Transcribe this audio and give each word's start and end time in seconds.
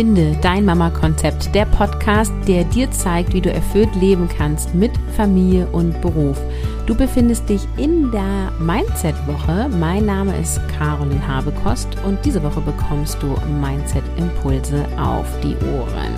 Finde 0.00 0.34
dein 0.40 0.64
Mama-Konzept, 0.64 1.54
der 1.54 1.66
Podcast, 1.66 2.32
der 2.48 2.64
dir 2.64 2.90
zeigt, 2.90 3.34
wie 3.34 3.42
du 3.42 3.52
erfüllt 3.52 3.94
leben 3.96 4.30
kannst 4.34 4.74
mit 4.74 4.92
Familie 5.14 5.66
und 5.72 6.00
Beruf. 6.00 6.40
Du 6.86 6.94
befindest 6.94 7.46
dich 7.50 7.60
in 7.76 8.10
der 8.10 8.50
Mindset-Woche. 8.60 9.68
Mein 9.68 10.06
Name 10.06 10.34
ist 10.40 10.58
Caroline 10.68 11.28
Habekost 11.28 11.88
und 12.06 12.18
diese 12.24 12.42
Woche 12.42 12.62
bekommst 12.62 13.22
du 13.22 13.36
Mindset-Impulse 13.60 14.86
auf 14.98 15.26
die 15.42 15.54
Ohren. 15.66 16.14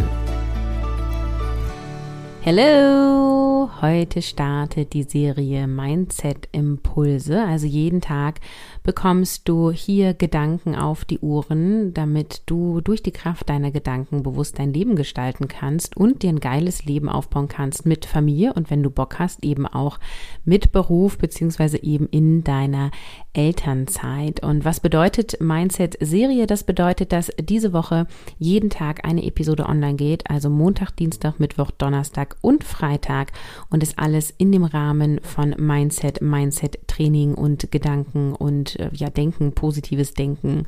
Hello! 2.43 3.69
Heute 3.83 4.23
startet 4.23 4.93
die 4.93 5.03
Serie 5.03 5.67
Mindset 5.67 6.49
Impulse. 6.53 7.43
Also 7.43 7.67
jeden 7.67 8.01
Tag 8.01 8.39
bekommst 8.85 9.49
du 9.49 9.73
hier 9.73 10.15
Gedanken 10.15 10.77
auf 10.77 11.05
die 11.05 11.19
Ohren, 11.19 11.93
damit 11.93 12.43
du 12.47 12.81
durch 12.81 13.03
die 13.03 13.11
Kraft 13.11 13.49
deiner 13.49 13.73
Gedanken 13.73 14.23
bewusst 14.23 14.61
dein 14.61 14.73
Leben 14.73 14.95
gestalten 14.95 15.49
kannst 15.49 15.97
und 15.97 16.23
dir 16.23 16.29
ein 16.29 16.39
geiles 16.39 16.85
Leben 16.85 17.09
aufbauen 17.09 17.49
kannst 17.49 17.85
mit 17.85 18.07
Familie 18.07 18.53
und 18.53 18.71
wenn 18.71 18.85
du 18.85 18.91
Bock 18.91 19.19
hast, 19.19 19.43
eben 19.43 19.67
auch 19.67 19.99
mit 20.45 20.71
Beruf 20.71 21.19
beziehungsweise 21.19 21.83
eben 21.83 22.07
in 22.07 22.45
deiner 22.45 22.93
Elternzeit. 23.33 24.45
Und 24.45 24.65
was 24.65 24.79
bedeutet 24.79 25.41
Mindset 25.41 25.97
Serie? 25.99 26.47
Das 26.47 26.63
bedeutet, 26.63 27.11
dass 27.11 27.33
diese 27.41 27.73
Woche 27.73 28.07
jeden 28.39 28.71
Tag 28.71 29.05
eine 29.05 29.25
Episode 29.25 29.67
online 29.67 29.97
geht, 29.97 30.31
also 30.31 30.51
Montag, 30.51 30.95
Dienstag, 30.95 31.41
Mittwoch, 31.41 31.73
Donnerstag 31.73 32.37
und 32.43 32.63
Freitag 32.63 33.33
und 33.73 33.83
ist 33.83 33.99
alles 33.99 34.33
in 34.37 34.53
dem 34.53 34.65
Rahmen 34.65 35.19
von 35.23 35.55
Mindset, 35.59 36.21
Mindset 36.21 36.87
Training 36.87 37.35
und 37.35 37.73
Gedanken 37.73 38.35
und 38.35 38.79
äh, 38.79 38.91
ja 38.93 39.09
Denken, 39.09 39.53
positives 39.53 40.13
Denken 40.13 40.67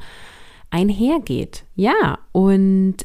einhergeht. 0.71 1.65
Ja, 1.77 2.19
und 2.33 2.97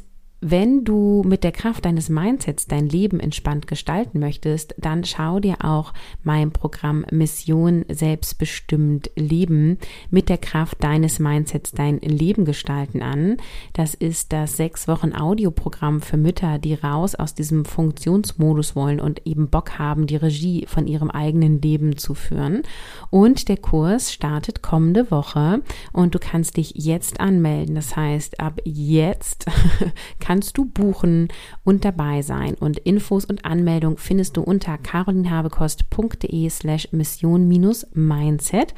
wenn 0.42 0.86
du 0.86 1.22
mit 1.26 1.44
der 1.44 1.52
Kraft 1.52 1.84
deines 1.84 2.08
Mindsets 2.08 2.66
dein 2.66 2.88
Leben 2.88 3.20
entspannt 3.20 3.68
gestalten 3.68 4.20
möchtest, 4.20 4.74
dann 4.78 5.04
schau 5.04 5.40
dir 5.42 5.58
auch 5.66 5.94
mein 6.24 6.52
Programm 6.52 7.06
Mission 7.12 7.84
Selbstbestimmt 7.90 9.12
Leben 9.16 9.78
mit 10.10 10.30
der 10.30 10.38
Kraft 10.38 10.82
deines 10.82 11.20
Mindsets 11.20 11.72
dein 11.72 12.00
Leben 12.00 12.46
gestalten 12.46 13.02
an. 13.02 13.36
Das 13.74 13.94
ist 13.94 14.32
das 14.32 14.56
sechs 14.56 14.88
Wochen 14.88 15.14
Audioprogramm 15.14 16.00
für 16.02 16.18
Mütter, 16.18 16.58
die 16.58 16.74
raus 16.74 17.16
aus 17.16 17.34
diesem 17.34 17.66
Funktionsmodus 17.66 18.78
wollen 18.78 19.02
und 19.02 19.28
eben 19.28 19.50
Bock 19.50 19.78
haben, 19.78 20.08
die 20.08 20.16
Regie 20.16 20.66
von 20.68 20.88
ihrem 20.88 21.12
eigenen 21.12 21.62
Leben 21.62 21.98
zu 21.98 22.14
führen. 22.14 22.64
Und 23.10 23.50
der 23.50 23.58
Kurs 23.58 24.14
startet 24.14 24.62
kommende 24.62 25.12
Woche 25.12 25.62
und 25.92 26.16
du 26.16 26.20
kannst 26.20 26.56
dich 26.56 26.74
jetzt 26.76 27.20
anmelden. 27.20 27.76
Das 27.76 27.98
heißt, 27.98 28.40
ab 28.40 28.62
jetzt 28.64 29.46
kannst 30.30 30.60
du 30.60 30.66
buchen 30.66 31.30
und 31.64 31.86
dabei 31.86 32.22
sein. 32.22 32.54
Und 32.54 32.78
Infos 32.78 33.26
und 33.26 33.46
Anmeldung 33.46 33.98
findest 33.98 34.38
du 34.38 34.44
unter 34.44 34.78
carolinhabekost.de 34.78 36.48
slash 36.52 36.88
mission-mindset. 36.92 38.76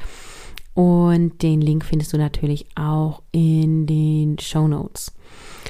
Und 0.72 1.42
den 1.42 1.60
Link 1.60 1.84
findest 1.84 2.14
du 2.14 2.16
natürlich 2.16 2.64
auch 2.74 3.20
in 3.32 3.86
den 3.86 4.38
Show 4.38 4.66
Notes. 4.66 5.12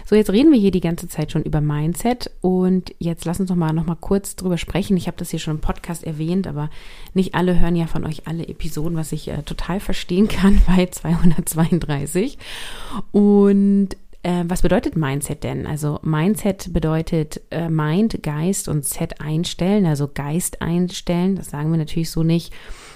So, 0.04 0.14
jetzt 0.14 0.30
reden 0.30 0.52
wir 0.52 0.58
hier 0.60 0.70
die 0.70 0.80
ganze 0.80 1.08
Zeit 1.08 1.32
schon 1.32 1.42
über 1.42 1.60
Mindset 1.60 2.30
und 2.40 2.94
jetzt 2.98 3.24
lass 3.24 3.40
uns 3.40 3.50
noch 3.50 3.56
mal, 3.56 3.72
noch 3.72 3.86
mal 3.86 3.96
kurz 3.96 4.36
drüber 4.36 4.58
sprechen. 4.58 4.96
Ich 4.96 5.08
habe 5.08 5.16
das 5.16 5.30
hier 5.30 5.40
schon 5.40 5.56
im 5.56 5.60
Podcast 5.60 6.04
erwähnt, 6.04 6.46
aber 6.46 6.70
nicht 7.12 7.34
alle 7.34 7.58
hören 7.58 7.74
ja 7.74 7.88
von 7.88 8.06
euch 8.06 8.28
alle 8.28 8.46
Episoden, 8.46 8.96
was 8.96 9.10
ich 9.10 9.28
äh, 9.28 9.42
total 9.42 9.80
verstehen 9.80 10.28
kann 10.28 10.60
bei 10.68 10.86
232. 10.86 12.38
Und 13.10 13.96
äh, 14.22 14.44
was 14.46 14.62
bedeutet 14.62 14.96
Mindset 14.96 15.42
denn? 15.42 15.66
Also 15.66 15.98
Mindset 16.02 16.72
bedeutet 16.72 17.40
äh, 17.50 17.68
Mind, 17.68 18.22
Geist 18.22 18.68
und 18.68 18.84
Set 18.84 19.20
einstellen, 19.20 19.84
also 19.86 20.08
Geist 20.12 20.62
einstellen. 20.62 21.36
Das 21.36 21.50
sagen 21.50 21.70
wir 21.70 21.78
natürlich 21.78 22.10
so 22.10 22.22
nicht, 22.22 22.52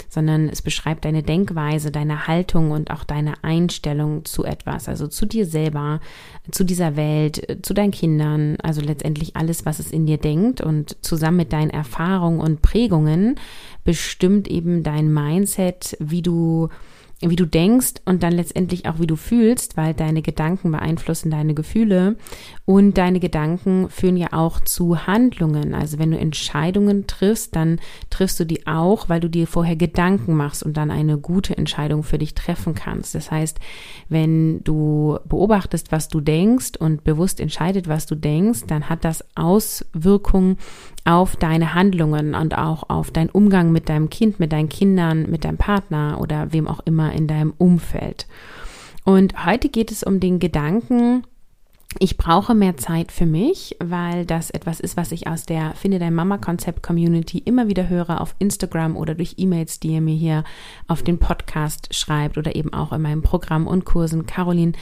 sondern 0.09 0.49
es 0.49 0.63
beschreibt 0.63 1.05
deine 1.05 1.23
Denkweise, 1.25 1.91
deine 1.91 2.29
Haltung 2.29 2.71
und 2.71 2.91
auch 2.91 3.03
deine 3.03 3.43
Einstellung 3.43 4.25
zu 4.25 4.45
etwas, 4.45 4.89
also 4.89 5.09
zu 5.09 5.27
dir 5.27 5.47
selber, 5.47 6.01
zu 6.53 6.65
dieser 6.65 6.95
Welt, 6.95 7.59
zu 7.63 7.75
deinen 7.75 7.91
Kindern, 7.91 8.57
also 8.63 8.81
letztendlich 8.81 9.35
alles, 9.35 9.67
was 9.67 9.81
es 9.81 9.91
in 9.91 10.07
dir 10.07 10.19
denkt 10.19 10.61
und 10.61 10.97
zusammen 11.01 11.39
mit 11.39 11.53
deinen 11.53 11.71
Erfahrungen 11.71 12.41
und 12.41 12.63
Prägungen 12.63 13.35
bestimmt 13.85 14.49
eben 14.49 14.85
dein 14.85 15.13
Mindset, 15.13 15.97
wie 15.99 16.23
du 16.23 16.69
wie 17.21 17.37
du 17.37 17.47
denkst 17.47 17.95
und 18.05 18.23
dann 18.23 18.33
letztendlich 18.33 18.87
auch 18.87 18.99
wie 18.99 19.07
du 19.07 19.17
fühlst, 19.17 19.77
weil 19.77 19.95
deine 19.95 20.21
Gedanken 20.21 20.71
beeinflussen 20.71 21.31
deine 21.31 21.55
Gefühle 21.55 22.17
und 22.67 22.99
deine 22.99 23.21
Gedanken 23.21 23.89
führen 23.89 24.19
ja 24.19 24.29
auch 24.33 24.61
zu 24.61 25.07
Handlungen. 25.07 25.75
Also 25.75 25.99
wenn 25.99 26.11
du 26.11 26.19
Entscheidungen 26.19 27.07
triffst, 27.07 27.57
dann 27.57 27.81
triffst 28.11 28.39
du 28.39 28.45
die 28.45 28.67
auch, 28.67 29.09
weil 29.09 29.21
du 29.21 29.31
dir 29.31 29.47
vorher 29.47 29.77
Gedanken 29.77 30.35
machst 30.35 30.63
und 30.63 30.77
dann 30.77 30.91
eine 30.91 31.17
gute 31.17 31.57
Entscheidung 31.57 32.03
für 32.03 32.19
dich 32.19 32.35
treffen 32.35 32.75
kannst. 32.75 33.15
Das 33.15 33.31
heißt, 33.31 33.61
wenn 34.11 34.63
du 34.65 35.19
beobachtest, 35.25 35.93
was 35.93 36.09
du 36.09 36.21
denkst 36.21 36.73
und 36.79 37.03
bewusst 37.03 37.41
entscheidet, 37.41 37.89
was 37.89 38.05
du 38.05 38.15
denkst, 38.15 38.65
dann 38.67 38.91
hat 38.91 39.05
das 39.05 39.25
Auswirkungen 39.37 40.59
auf 41.07 41.37
deine 41.37 41.73
Handlungen 41.75 42.35
und 42.35 42.59
auch 42.59 42.91
auf 42.91 43.13
deinen 43.13 43.31
Umgang 43.31 43.71
mit 43.71 43.89
deinem 43.89 44.11
Kind, 44.11 44.41
mit 44.41 44.53
deinen 44.53 44.69
Kindern, 44.69 45.31
mit 45.31 45.45
deinem 45.45 45.57
Partner 45.57 46.19
oder 46.21 46.53
wem 46.53 46.67
auch 46.67 46.81
immer 46.85 47.06
in 47.13 47.27
deinem 47.27 47.53
Umfeld. 47.59 48.27
Und 49.05 49.47
heute 49.47 49.69
geht 49.69 49.93
es 49.93 50.03
um 50.03 50.21
den 50.21 50.39
Gedanken, 50.39 51.23
ich 51.99 52.17
brauche 52.17 52.55
mehr 52.55 52.77
Zeit 52.77 53.11
für 53.11 53.25
mich, 53.25 53.77
weil 53.83 54.27
das 54.27 54.51
etwas 54.51 54.81
ist, 54.81 54.97
was 54.97 55.13
ich 55.13 55.29
aus 55.29 55.45
der 55.45 55.73
Finde 55.75 55.99
dein 55.99 56.15
Mama 56.15 56.37
Konzept 56.37 56.83
Community 56.83 57.39
immer 57.39 57.69
wieder 57.69 57.89
höre 57.89 58.21
auf 58.21 58.35
Instagram 58.39 58.97
oder 58.97 59.15
durch 59.15 59.35
E-Mails, 59.39 59.81
die 59.81 59.93
ihr 59.93 60.01
mir 60.01 60.15
hier 60.15 60.45
auf 60.89 61.03
den 61.03 61.19
Podcast 61.19 61.95
schreibt 61.95 62.37
oder 62.37 62.55
eben 62.55 62.73
auch 62.75 62.93
in 62.93 63.01
meinem 63.01 63.23
Programm 63.23 63.67
und 63.67 63.85
Kursen. 63.85 64.27
Caroline, 64.27 64.73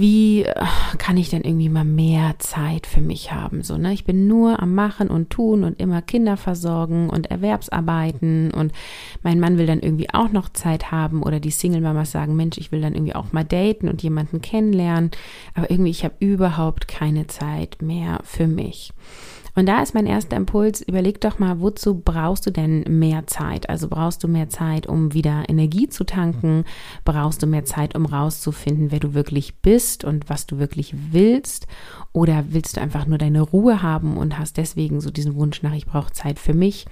wie 0.00 0.42
äh, 0.42 0.54
kann 0.98 1.16
ich 1.16 1.30
denn 1.30 1.42
irgendwie 1.42 1.68
mal 1.68 1.84
mehr 1.84 2.34
Zeit 2.38 2.86
für 2.86 3.00
mich 3.00 3.32
haben? 3.32 3.62
So, 3.62 3.76
ne? 3.76 3.92
Ich 3.92 4.04
bin 4.04 4.26
nur 4.26 4.60
am 4.60 4.74
Machen 4.74 5.08
und 5.08 5.30
Tun 5.30 5.64
und 5.64 5.80
immer 5.80 6.02
Kinder 6.02 6.36
versorgen 6.36 7.10
und 7.10 7.30
Erwerbsarbeiten 7.30 8.50
und 8.52 8.72
mein 9.22 9.38
Mann 9.40 9.58
will 9.58 9.66
dann 9.66 9.80
irgendwie 9.80 10.10
auch 10.10 10.30
noch 10.30 10.48
Zeit 10.48 10.90
haben 10.90 11.22
oder 11.22 11.40
die 11.40 11.50
Single-Mamas 11.50 12.10
sagen, 12.10 12.36
Mensch, 12.36 12.58
ich 12.58 12.72
will 12.72 12.80
dann 12.80 12.94
irgendwie 12.94 13.14
auch 13.14 13.32
mal 13.32 13.44
daten 13.44 13.88
und 13.88 14.02
jemanden 14.02 14.40
kennenlernen, 14.40 15.10
aber 15.54 15.70
irgendwie 15.70 15.90
ich 15.90 16.04
habe 16.04 16.14
überhaupt 16.18 16.88
keine 16.88 17.26
Zeit 17.26 17.82
mehr 17.82 18.20
für 18.24 18.46
mich. 18.46 18.92
Und 19.54 19.66
da 19.66 19.82
ist 19.82 19.94
mein 19.94 20.06
erster 20.06 20.36
Impuls, 20.36 20.80
überleg 20.82 21.20
doch 21.20 21.38
mal, 21.38 21.60
wozu 21.60 22.00
brauchst 22.00 22.46
du 22.46 22.50
denn 22.50 22.84
mehr 22.88 23.26
Zeit? 23.26 23.68
Also 23.68 23.88
brauchst 23.88 24.22
du 24.22 24.28
mehr 24.28 24.48
Zeit, 24.48 24.86
um 24.86 25.12
wieder 25.12 25.44
Energie 25.48 25.88
zu 25.88 26.04
tanken? 26.04 26.64
Brauchst 27.04 27.42
du 27.42 27.46
mehr 27.46 27.64
Zeit, 27.64 27.94
um 27.96 28.06
rauszufinden, 28.06 28.90
wer 28.90 29.00
du 29.00 29.14
wirklich 29.14 29.58
bist 29.58 30.04
und 30.04 30.28
was 30.28 30.46
du 30.46 30.58
wirklich 30.58 30.94
willst? 31.10 31.66
Oder 32.12 32.44
willst 32.50 32.76
du 32.76 32.80
einfach 32.80 33.06
nur 33.06 33.18
deine 33.18 33.42
Ruhe 33.42 33.82
haben 33.82 34.16
und 34.16 34.38
hast 34.38 34.56
deswegen 34.56 35.00
so 35.00 35.10
diesen 35.10 35.34
Wunsch 35.34 35.62
nach, 35.62 35.74
ich 35.74 35.86
brauche 35.86 36.12
Zeit 36.12 36.38
für 36.38 36.54
mich? 36.54 36.86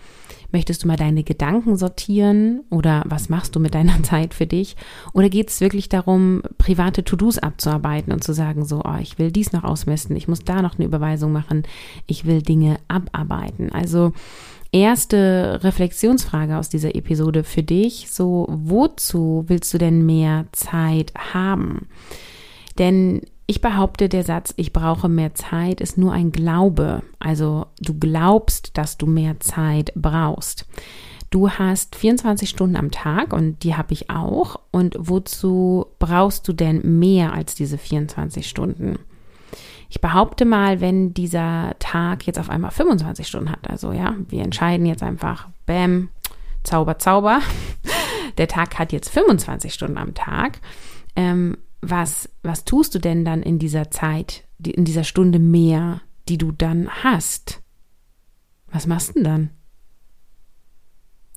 Möchtest 0.51 0.83
du 0.83 0.89
mal 0.89 0.97
deine 0.97 1.25
Gedanken 1.25 1.77
sortieren 1.77 2.63
oder 2.71 3.05
was 3.07 3.29
machst 3.29 3.55
du 3.55 3.61
mit 3.61 3.75
deiner 3.75 4.03
Zeit 4.03 4.33
für 4.35 4.47
dich? 4.47 4.77
Oder 5.13 5.29
geht 5.29 5.51
es 5.51 5.61
wirklich 5.61 5.89
darum, 5.89 6.43
private 6.57 7.05
To-Dos 7.05 7.39
abzuarbeiten 7.39 8.13
und 8.13 8.25
zu 8.25 8.33
sagen, 8.33 8.65
so, 8.65 8.83
oh, 8.85 8.97
ich 9.01 9.19
will 9.19 9.31
dies 9.31 9.53
noch 9.53 9.65
ausmessen, 9.65 10.17
ich 10.17 10.29
muss 10.29 10.45
da 10.45 10.63
noch 10.63 10.79
eine 10.79 10.87
Überweisung 10.87 11.33
machen, 11.33 11.65
ich 12.07 12.25
will 12.25 12.43
Dinge 12.43 12.79
abarbeiten. 12.89 13.71
Also 13.73 14.13
erste 14.73 15.61
Reflexionsfrage 15.63 16.57
aus 16.57 16.69
dieser 16.69 16.95
Episode 16.95 17.45
für 17.45 17.63
dich, 17.63 18.11
so, 18.11 18.47
wozu 18.49 19.45
willst 19.49 19.73
du 19.75 19.79
denn 19.79 20.07
mehr 20.07 20.47
Zeit 20.53 21.13
haben? 21.33 21.89
Denn 22.79 23.23
ich 23.51 23.63
behaupte, 23.63 24.11
der 24.11 24.25
Satz, 24.25 24.53
ich 24.57 24.75
brauche 24.75 25.09
mehr 25.09 25.35
Zeit, 25.35 25.81
ist 25.81 25.97
nur 25.97 26.13
ein 26.13 26.33
Glaube. 26.33 27.03
Also 27.19 27.67
du 27.81 27.99
glaubst, 27.99 28.77
dass 28.77 28.99
du 28.99 29.07
mehr 29.07 29.41
Zeit 29.41 29.91
brauchst. 29.97 30.67
Du 31.31 31.51
hast 31.51 31.97
24 31.97 32.47
Stunden 32.47 32.77
am 32.77 32.91
Tag 32.91 33.33
und 33.33 33.63
die 33.63 33.75
habe 33.75 33.95
ich 33.95 34.11
auch. 34.11 34.61
Und 34.71 34.97
wozu 34.99 35.87
brauchst 35.99 36.47
du 36.47 36.53
denn 36.53 36.99
mehr 36.99 37.33
als 37.33 37.55
diese 37.55 37.79
24 37.79 38.47
Stunden? 38.47 38.99
Ich 39.89 40.03
behaupte 40.03 40.45
mal, 40.45 40.83
wenn 40.83 41.15
dieser 41.15 41.75
Tag 41.79 42.27
jetzt 42.27 42.39
auf 42.39 42.51
einmal 42.51 42.71
25 42.71 43.27
Stunden 43.27 43.51
hat, 43.51 43.71
also 43.71 43.93
ja, 43.93 44.15
wir 44.29 44.43
entscheiden 44.43 44.85
jetzt 44.85 45.03
einfach, 45.03 45.49
bam, 45.65 46.11
Zauber, 46.65 46.99
Zauber. 46.99 47.41
Der 48.37 48.47
Tag 48.47 48.79
hat 48.79 48.93
jetzt 48.93 49.09
25 49.09 49.73
Stunden 49.73 49.97
am 49.97 50.13
Tag. 50.13 50.61
Ähm, 51.17 51.57
was, 51.81 52.29
was 52.43 52.65
tust 52.65 52.95
du 52.95 52.99
denn 52.99 53.25
dann 53.25 53.43
in 53.43 53.59
dieser 53.59 53.91
Zeit, 53.91 54.45
in 54.65 54.85
dieser 54.85 55.05
Stunde 55.05 55.39
mehr, 55.39 56.03
die 56.29 56.39
du 56.39 56.53
dann 56.53 56.89
hast? 56.89 57.63
Was 58.71 58.87
machst 58.87 59.11
du 59.11 59.13
denn 59.15 59.25
dann? 59.25 59.51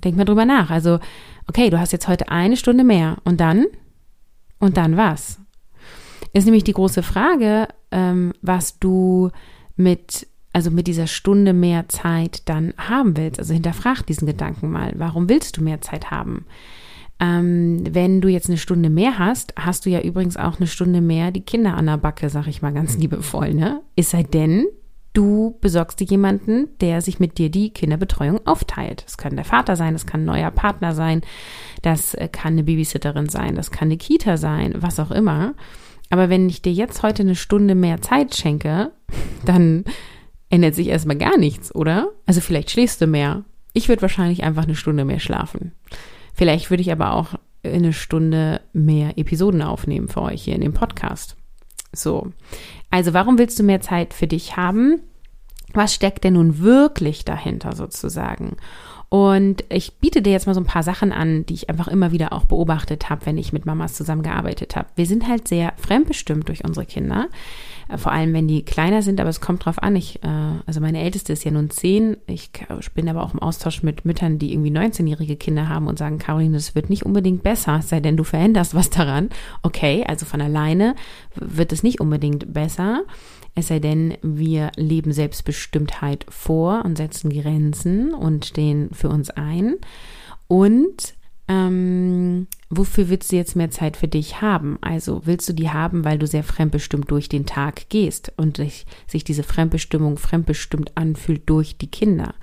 Denk 0.03 0.17
mal 0.17 0.25
drüber 0.25 0.45
nach. 0.45 0.71
Also, 0.71 0.99
okay, 1.47 1.69
du 1.69 1.79
hast 1.79 1.91
jetzt 1.91 2.07
heute 2.07 2.29
eine 2.29 2.57
Stunde 2.57 2.83
mehr 2.83 3.17
und 3.23 3.39
dann? 3.39 3.67
Und 4.59 4.77
dann 4.77 4.97
was? 4.97 5.41
ist 6.33 6.45
nämlich 6.45 6.63
die 6.63 6.73
große 6.73 7.03
Frage, 7.03 7.67
ähm, 7.91 8.33
was 8.41 8.79
du 8.79 9.31
mit 9.75 10.27
also 10.53 10.69
mit 10.69 10.87
dieser 10.87 11.07
Stunde 11.07 11.53
mehr 11.53 11.87
Zeit 11.87 12.49
dann 12.49 12.73
haben 12.77 13.15
willst. 13.15 13.39
Also 13.39 13.53
hinterfrag 13.53 14.05
diesen 14.05 14.25
Gedanken 14.25 14.69
mal. 14.69 14.91
Warum 14.97 15.29
willst 15.29 15.55
du 15.55 15.63
mehr 15.63 15.79
Zeit 15.79 16.11
haben? 16.11 16.45
Ähm, 17.21 17.83
wenn 17.91 18.19
du 18.19 18.27
jetzt 18.27 18.49
eine 18.49 18.57
Stunde 18.57 18.89
mehr 18.89 19.19
hast, 19.19 19.53
hast 19.55 19.85
du 19.85 19.91
ja 19.91 20.01
übrigens 20.01 20.37
auch 20.37 20.57
eine 20.57 20.65
Stunde 20.65 21.01
mehr 21.01 21.31
die 21.31 21.45
Kinder 21.45 21.75
an 21.75 21.85
der 21.85 21.97
Backe, 21.97 22.29
sag 22.29 22.47
ich 22.47 22.63
mal 22.63 22.73
ganz 22.73 22.97
liebevoll, 22.97 23.53
ne? 23.53 23.81
Es 23.95 24.09
sei 24.09 24.23
denn, 24.23 24.65
du 25.13 25.55
besorgst 25.61 25.99
dir 25.99 26.05
jemanden, 26.05 26.69
der 26.79 27.01
sich 27.01 27.19
mit 27.19 27.37
dir 27.37 27.51
die 27.51 27.69
Kinderbetreuung 27.69 28.45
aufteilt. 28.47 29.03
Das 29.05 29.17
kann 29.17 29.35
der 29.35 29.45
Vater 29.45 29.75
sein, 29.75 29.93
das 29.93 30.07
kann 30.07 30.21
ein 30.21 30.25
neuer 30.25 30.49
Partner 30.49 30.95
sein, 30.95 31.21
das 31.83 32.15
äh, 32.15 32.27
kann 32.27 32.53
eine 32.53 32.63
Babysitterin 32.63 33.29
sein, 33.29 33.53
das 33.53 33.69
kann 33.69 33.89
eine 33.89 33.97
Kita 33.97 34.37
sein, 34.37 34.73
was 34.77 34.99
auch 34.99 35.11
immer. 35.11 35.53
Aber 36.09 36.27
wenn 36.29 36.49
ich 36.49 36.63
dir 36.63 36.73
jetzt 36.73 37.03
heute 37.03 37.21
eine 37.21 37.35
Stunde 37.35 37.75
mehr 37.75 38.01
Zeit 38.01 38.35
schenke, 38.35 38.91
dann 39.45 39.83
ändert 40.49 40.73
sich 40.73 40.87
erstmal 40.87 41.17
gar 41.17 41.37
nichts, 41.37 41.73
oder? 41.73 42.09
Also 42.25 42.41
vielleicht 42.41 42.71
schläfst 42.71 42.99
du 42.99 43.05
mehr. 43.05 43.45
Ich 43.73 43.89
würde 43.89 44.01
wahrscheinlich 44.01 44.43
einfach 44.43 44.63
eine 44.63 44.75
Stunde 44.75 45.05
mehr 45.05 45.19
schlafen. 45.19 45.71
Vielleicht 46.33 46.69
würde 46.69 46.81
ich 46.81 46.91
aber 46.91 47.13
auch 47.13 47.35
eine 47.63 47.93
Stunde 47.93 48.61
mehr 48.73 49.17
Episoden 49.17 49.61
aufnehmen 49.61 50.07
für 50.07 50.21
euch 50.21 50.43
hier 50.43 50.55
in 50.55 50.61
dem 50.61 50.73
Podcast. 50.73 51.35
So. 51.93 52.31
Also, 52.89 53.13
warum 53.13 53.37
willst 53.37 53.59
du 53.59 53.63
mehr 53.63 53.81
Zeit 53.81 54.13
für 54.13 54.27
dich 54.27 54.57
haben? 54.57 55.01
Was 55.73 55.93
steckt 55.93 56.23
denn 56.23 56.33
nun 56.33 56.59
wirklich 56.59 57.25
dahinter 57.25 57.75
sozusagen? 57.75 58.57
Und 59.13 59.65
ich 59.67 59.97
biete 59.97 60.21
dir 60.21 60.31
jetzt 60.31 60.47
mal 60.47 60.53
so 60.53 60.61
ein 60.61 60.65
paar 60.65 60.83
Sachen 60.83 61.11
an, 61.11 61.45
die 61.45 61.53
ich 61.53 61.69
einfach 61.69 61.89
immer 61.89 62.13
wieder 62.13 62.31
auch 62.31 62.45
beobachtet 62.45 63.09
habe, 63.09 63.25
wenn 63.25 63.37
ich 63.37 63.51
mit 63.51 63.65
Mamas 63.65 63.93
zusammengearbeitet 63.93 64.77
habe. 64.77 64.87
Wir 64.95 65.05
sind 65.05 65.27
halt 65.27 65.49
sehr 65.49 65.73
fremdbestimmt 65.75 66.47
durch 66.47 66.63
unsere 66.63 66.85
Kinder. 66.85 67.27
Äh, 67.89 67.97
vor 67.97 68.13
allem 68.13 68.33
wenn 68.33 68.47
die 68.47 68.63
kleiner 68.63 69.01
sind, 69.01 69.19
aber 69.19 69.29
es 69.29 69.41
kommt 69.41 69.65
drauf 69.65 69.83
an. 69.83 69.97
Ich, 69.97 70.23
äh, 70.23 70.27
also 70.65 70.79
meine 70.79 71.01
Älteste 71.01 71.33
ist 71.33 71.43
ja 71.43 71.51
nun 71.51 71.69
zehn. 71.69 72.15
Ich 72.25 72.51
bin 72.93 73.09
aber 73.09 73.23
auch 73.23 73.33
im 73.33 73.41
Austausch 73.41 73.83
mit 73.83 74.05
Müttern, 74.05 74.39
die 74.39 74.53
irgendwie 74.53 74.71
19-jährige 74.71 75.35
Kinder 75.35 75.67
haben 75.67 75.87
und 75.87 75.99
sagen, 75.99 76.17
Caroline, 76.17 76.53
das 76.53 76.73
wird 76.75 76.89
nicht 76.89 77.05
unbedingt 77.05 77.43
besser, 77.43 77.81
sei 77.81 77.99
denn 77.99 78.15
du 78.15 78.23
veränderst 78.23 78.75
was 78.75 78.89
daran. 78.91 79.27
Okay, 79.61 80.05
also 80.07 80.25
von 80.25 80.39
alleine 80.39 80.95
wird 81.35 81.73
es 81.73 81.83
nicht 81.83 81.99
unbedingt 81.99 82.53
besser. 82.53 83.03
Es 83.53 83.67
sei 83.67 83.79
denn, 83.79 84.17
wir 84.21 84.71
leben 84.77 85.11
Selbstbestimmtheit 85.11 86.25
vor 86.29 86.83
und 86.85 86.97
setzen 86.97 87.29
Grenzen 87.29 88.13
und 88.13 88.45
stehen 88.45 88.89
für 88.93 89.09
uns 89.09 89.29
ein. 89.29 89.75
Und 90.47 91.15
ähm, 91.47 92.47
wofür 92.69 93.09
willst 93.09 93.31
du 93.31 93.35
jetzt 93.35 93.57
mehr 93.57 93.71
Zeit 93.71 93.97
für 93.97 94.07
dich 94.07 94.41
haben? 94.41 94.77
Also 94.79 95.23
willst 95.25 95.49
du 95.49 95.53
die 95.53 95.69
haben, 95.69 96.05
weil 96.05 96.17
du 96.17 96.25
sehr 96.25 96.43
fremdbestimmt 96.43 97.11
durch 97.11 97.27
den 97.27 97.45
Tag 97.45 97.89
gehst 97.89 98.31
und 98.37 98.57
sich, 98.57 98.85
sich 99.05 99.25
diese 99.25 99.43
Fremdbestimmung 99.43 100.17
fremdbestimmt 100.17 100.95
anfühlt 100.95 101.49
durch 101.49 101.77
die 101.77 101.91
Kinder? 101.91 102.35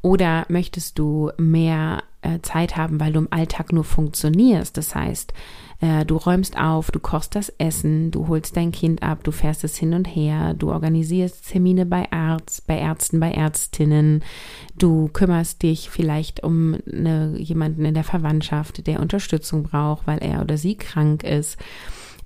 Oder 0.00 0.46
möchtest 0.48 0.98
du 0.98 1.30
mehr 1.36 2.02
äh, 2.22 2.40
Zeit 2.42 2.76
haben, 2.76 3.00
weil 3.00 3.12
du 3.12 3.20
im 3.20 3.28
Alltag 3.30 3.72
nur 3.72 3.84
funktionierst? 3.84 4.76
Das 4.76 4.94
heißt, 4.94 5.32
äh, 5.80 6.04
du 6.04 6.16
räumst 6.16 6.58
auf, 6.58 6.90
du 6.90 6.98
kochst 6.98 7.34
das 7.34 7.50
Essen, 7.58 8.10
du 8.10 8.28
holst 8.28 8.56
dein 8.56 8.72
Kind 8.72 9.02
ab, 9.02 9.22
du 9.22 9.30
fährst 9.30 9.62
es 9.64 9.76
hin 9.76 9.94
und 9.94 10.06
her, 10.06 10.54
du 10.54 10.70
organisierst 10.70 11.50
Termine 11.50 11.86
bei 11.86 12.10
Arzt, 12.10 12.66
bei 12.66 12.78
Ärzten, 12.78 13.20
bei 13.20 13.30
Ärztinnen, 13.30 14.24
du 14.76 15.08
kümmerst 15.08 15.62
dich 15.62 15.88
vielleicht 15.90 16.42
um 16.42 16.76
eine, 16.90 17.36
jemanden 17.38 17.84
in 17.84 17.94
der 17.94 18.04
Verwandtschaft, 18.04 18.86
der 18.86 19.00
Unterstützung 19.00 19.62
braucht, 19.62 20.06
weil 20.06 20.18
er 20.18 20.42
oder 20.42 20.56
sie 20.56 20.76
krank 20.76 21.22
ist. 21.22 21.58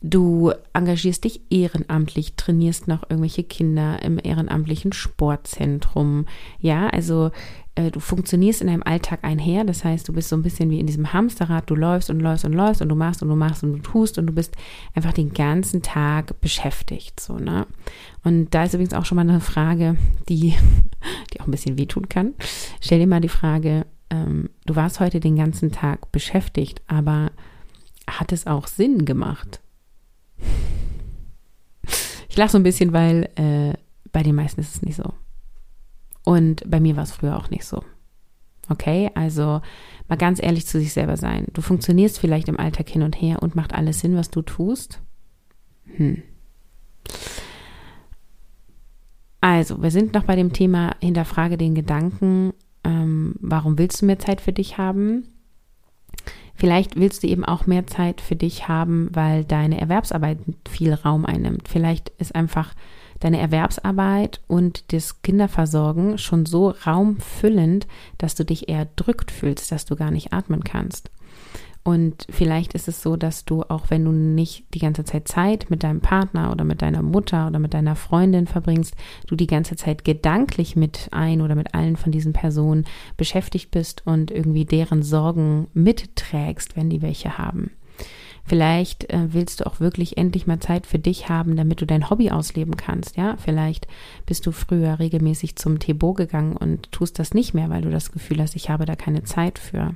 Du 0.03 0.53
engagierst 0.73 1.23
dich 1.23 1.43
ehrenamtlich, 1.49 2.35
trainierst 2.35 2.89
noch 2.89 3.03
irgendwelche 3.05 3.45
Kinder 3.45 4.03
im 4.03 4.19
ehrenamtlichen 4.23 4.93
Sportzentrum. 4.93 6.27
Ja, 6.59 6.89
also 6.89 7.31
äh, 7.77 7.91
du 7.91 8.01
funktionierst 8.01 8.61
in 8.61 8.67
deinem 8.67 8.83
Alltag 8.83 9.21
einher. 9.23 9.65
Das 9.65 9.85
heißt, 9.85 10.09
du 10.09 10.13
bist 10.13 10.29
so 10.29 10.37
ein 10.37 10.43
bisschen 10.43 10.71
wie 10.71 10.81
in 10.81 10.87
diesem 10.87 11.13
Hamsterrad. 11.13 11.71
Du 11.71 11.77
läufst 11.77 12.11
und 12.11 12.21
läufst 12.21 12.45
und 12.45 12.53
läufst 12.53 12.83
und 12.83 12.89
du 12.89 12.97
machst 12.97 13.23
und 13.23 13.29
du 13.29 13.37
machst 13.37 13.63
und 13.63 13.73
du 13.75 13.79
tust 13.79 14.19
und 14.19 14.27
du 14.27 14.33
bist 14.33 14.57
einfach 14.95 15.13
den 15.13 15.33
ganzen 15.33 15.83
Tag 15.83 16.41
beschäftigt. 16.41 17.21
So, 17.21 17.37
ne? 17.37 17.67
Und 18.25 18.51
da 18.51 18.65
ist 18.65 18.75
übrigens 18.75 18.95
auch 18.95 19.05
schon 19.05 19.17
mal 19.17 19.23
eine 19.23 19.41
Frage, 19.41 19.97
die, 20.29 20.55
die 21.33 21.41
auch 21.41 21.47
ein 21.47 21.53
bisschen 21.53 21.79
wehtun 21.79 22.09
kann. 22.09 22.35
Stell 22.81 22.99
dir 22.99 23.07
mal 23.07 23.21
die 23.21 23.29
Frage, 23.29 23.87
ähm, 24.11 24.51
du 24.67 24.75
warst 24.75 24.99
heute 24.99 25.21
den 25.21 25.37
ganzen 25.37 25.71
Tag 25.71 26.11
beschäftigt, 26.13 26.83
aber 26.89 27.31
hat 28.09 28.33
es 28.33 28.49
auch 28.49 28.67
Sinn 28.67 29.05
gemacht? 29.05 29.61
Ich 32.29 32.37
lache 32.37 32.51
so 32.51 32.59
ein 32.59 32.63
bisschen, 32.63 32.93
weil 32.93 33.29
äh, 33.37 33.75
bei 34.11 34.23
den 34.23 34.35
meisten 34.35 34.61
ist 34.61 34.75
es 34.75 34.83
nicht 34.83 34.97
so. 34.97 35.13
Und 36.25 36.63
bei 36.71 36.81
mir 36.81 36.97
war 36.97 37.03
es 37.03 37.13
früher 37.13 37.37
auch 37.37 37.51
nicht 37.51 37.65
so. 37.65 37.83
Okay, 38.69 39.11
also 39.15 39.61
mal 40.09 40.17
ganz 40.17 40.43
ehrlich 40.43 40.67
zu 40.67 40.79
sich 40.79 40.93
selber 40.93 41.17
sein. 41.17 41.47
Du 41.53 41.61
funktionierst 41.63 42.19
vielleicht 42.19 42.49
im 42.49 42.59
Alltag 42.59 42.89
hin 42.89 43.03
und 43.03 43.21
her 43.21 43.43
und 43.43 43.57
macht 43.57 43.75
alles 43.75 44.01
Sinn, 44.01 44.17
was 44.17 44.31
du 44.31 44.43
tust. 44.43 45.01
Hm. 45.97 46.23
Also, 49.41 49.83
wir 49.83 49.91
sind 49.91 50.15
noch 50.15 50.25
bei 50.25 50.37
dem 50.37 50.53
Thema 50.53 50.97
Hinterfrage 51.01 51.59
den 51.59 51.75
Gedanken, 51.75 52.55
ähm, 52.85 53.35
warum 53.41 53.77
willst 53.77 54.01
du 54.01 54.07
mehr 54.07 54.19
Zeit 54.19 54.41
für 54.41 54.53
dich 54.53 54.79
haben? 54.79 55.29
Vielleicht 56.63 56.95
willst 56.95 57.25
du 57.25 57.27
eben 57.27 57.45
auch 57.45 57.67
mehr 57.67 57.89
Zeit 57.89 58.21
für 58.21 58.37
dich 58.37 58.69
haben, 58.69 59.09
weil 59.13 59.43
deine 59.43 59.81
Erwerbsarbeit 59.81 60.39
viel 60.71 60.95
Raum 60.95 61.27
einnimmt. 61.27 61.67
Vielleicht 61.67 62.11
ist 62.19 62.37
einfach 62.37 62.73
deine 63.19 63.41
Erwerbsarbeit 63.41 64.41
und 64.47 64.93
das 64.93 65.23
Kinderversorgen 65.23 66.19
schon 66.19 66.47
so 66.47 66.69
raumfüllend, 66.69 67.89
dass 68.17 68.37
du 68.37 68.45
dich 68.45 68.69
eher 68.69 68.87
drückt 68.95 69.33
fühlst, 69.33 69.73
dass 69.73 69.87
du 69.87 69.97
gar 69.97 70.13
nicht 70.13 70.33
atmen 70.33 70.63
kannst. 70.63 71.11
Und 71.85 72.27
vielleicht 72.31 72.75
ist 72.75 72.87
es 72.87 73.03
so, 73.03 73.17
dass 73.17 73.45
du, 73.45 73.63
auch 73.63 73.91
wenn 73.91 74.05
du 74.05 74.13
nicht 74.13 74.73
die 74.73 74.79
ganze 74.79 75.05
Zeit 75.05 75.27
Zeit 75.27 75.67
mit 75.69 75.83
deinem 75.83 76.01
Partner 76.01 76.53
oder 76.53 76.65
mit 76.65 76.81
deiner 76.81 77.03
Mutter 77.03 77.49
oder 77.49 77.59
mit 77.59 77.75
deiner 77.75 77.97
Freundin 77.97 78.47
verbringst, 78.47 78.95
du 79.27 79.35
die 79.35 79.49
ganze 79.49 79.75
Zeit 79.75 80.05
gedanklich 80.05 80.77
mit 80.77 81.09
ein 81.11 81.41
oder 81.41 81.57
mit 81.57 81.75
allen 81.75 81.97
von 81.97 82.13
diesen 82.13 82.33
Personen 82.33 82.85
beschäftigt 83.17 83.73
bist 83.73 84.07
und 84.07 84.31
irgendwie 84.31 84.65
deren 84.65 85.03
Sorgen 85.03 85.67
mitträgst, 85.75 86.77
wenn 86.77 86.89
die 86.89 87.03
welche 87.03 87.37
haben. 87.37 87.73
Vielleicht 88.45 89.09
äh, 89.11 89.33
willst 89.33 89.61
du 89.61 89.67
auch 89.67 89.79
wirklich 89.79 90.17
endlich 90.17 90.47
mal 90.47 90.59
Zeit 90.59 90.87
für 90.87 90.99
dich 90.99 91.29
haben, 91.29 91.57
damit 91.57 91.81
du 91.81 91.87
dein 91.87 92.11
Hobby 92.11 92.31
ausleben 92.31 92.77
kannst. 92.77 93.17
Ja, 93.17 93.37
vielleicht 93.37 93.87
bist 94.27 94.47
du 94.47 94.53
früher 94.53 94.99
regelmäßig 94.99 95.57
zum 95.57 95.79
Tebo 95.79 96.13
gegangen 96.13 96.57
und 96.57 96.91
tust 96.91 97.19
das 97.19 97.35
nicht 97.35 97.55
mehr, 97.55 97.71
weil 97.71 97.83
du 97.83 97.91
das 97.91 98.11
Gefühl 98.11 98.41
hast, 98.41 98.57
ich 98.57 98.69
habe 98.69 98.85
da 98.85 98.97
keine 98.97 99.23
Zeit 99.23 99.59
für. 99.59 99.95